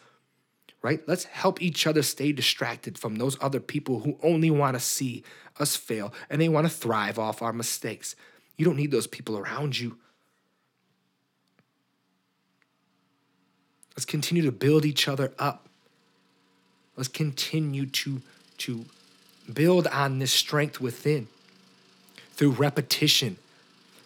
right? 0.83 1.01
Let's 1.07 1.23
help 1.23 1.63
each 1.63 1.87
other 1.87 2.03
stay 2.03 2.33
distracted 2.33 2.99
from 2.99 3.15
those 3.15 3.37
other 3.41 3.61
people 3.61 4.01
who 4.01 4.19
only 4.25 4.51
want 4.51 4.75
to 4.75 4.81
see 4.81 5.23
us 5.61 5.77
fail 5.77 6.13
and 6.29 6.41
they 6.41 6.49
want 6.49 6.67
to 6.67 6.73
thrive 6.73 7.21
off 7.21 7.43
our 7.43 7.53
mistakes. 7.53 8.17
You 8.57 8.65
don't 8.65 8.77
need 8.77 8.91
those 8.91 9.07
people 9.07 9.39
around 9.39 9.79
you. 9.79 9.99
Let's 13.97 14.05
continue 14.05 14.43
to 14.43 14.53
build 14.53 14.85
each 14.85 15.09
other 15.09 15.33
up. 15.39 15.69
Let's 16.97 17.09
continue 17.09 17.87
to, 17.87 18.23
to 18.59 18.85
build 19.53 19.87
on 19.89 20.19
this 20.19 20.33
strength 20.33 20.81
within 20.81 21.29
through 22.33 22.51
repetition, 22.51 23.37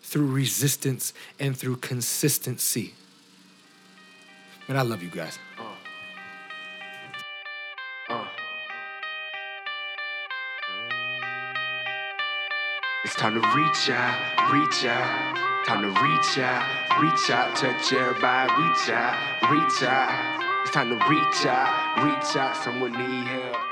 through 0.03 0.31
resistance, 0.31 1.13
and 1.41 1.57
through 1.57 1.77
consistency. 1.77 2.95
Man, 4.69 4.77
I 4.77 4.83
love 4.83 5.03
you 5.03 5.09
guys. 5.09 5.39
Uh. 5.59 5.63
Uh. 8.13 8.27
It's 13.05 13.15
time 13.15 13.41
to 13.41 13.41
reach 13.57 13.91
out, 13.91 14.53
reach 14.53 14.85
out. 14.85 15.65
Time 15.67 15.83
to 15.83 15.89
reach 16.03 16.39
out, 16.39 16.88
reach 17.01 17.31
out, 17.31 17.55
touch 17.57 17.93
everybody, 17.93 18.53
reach 18.61 18.91
out, 18.91 19.51
reach 19.51 19.83
out. 19.83 20.63
It's 20.63 20.73
time 20.73 20.91
to 20.91 20.97
reach 21.09 21.47
out, 21.47 22.05
reach 22.05 22.37
out, 22.37 22.57
someone 22.57 22.93
need 22.93 23.27
help. 23.27 23.68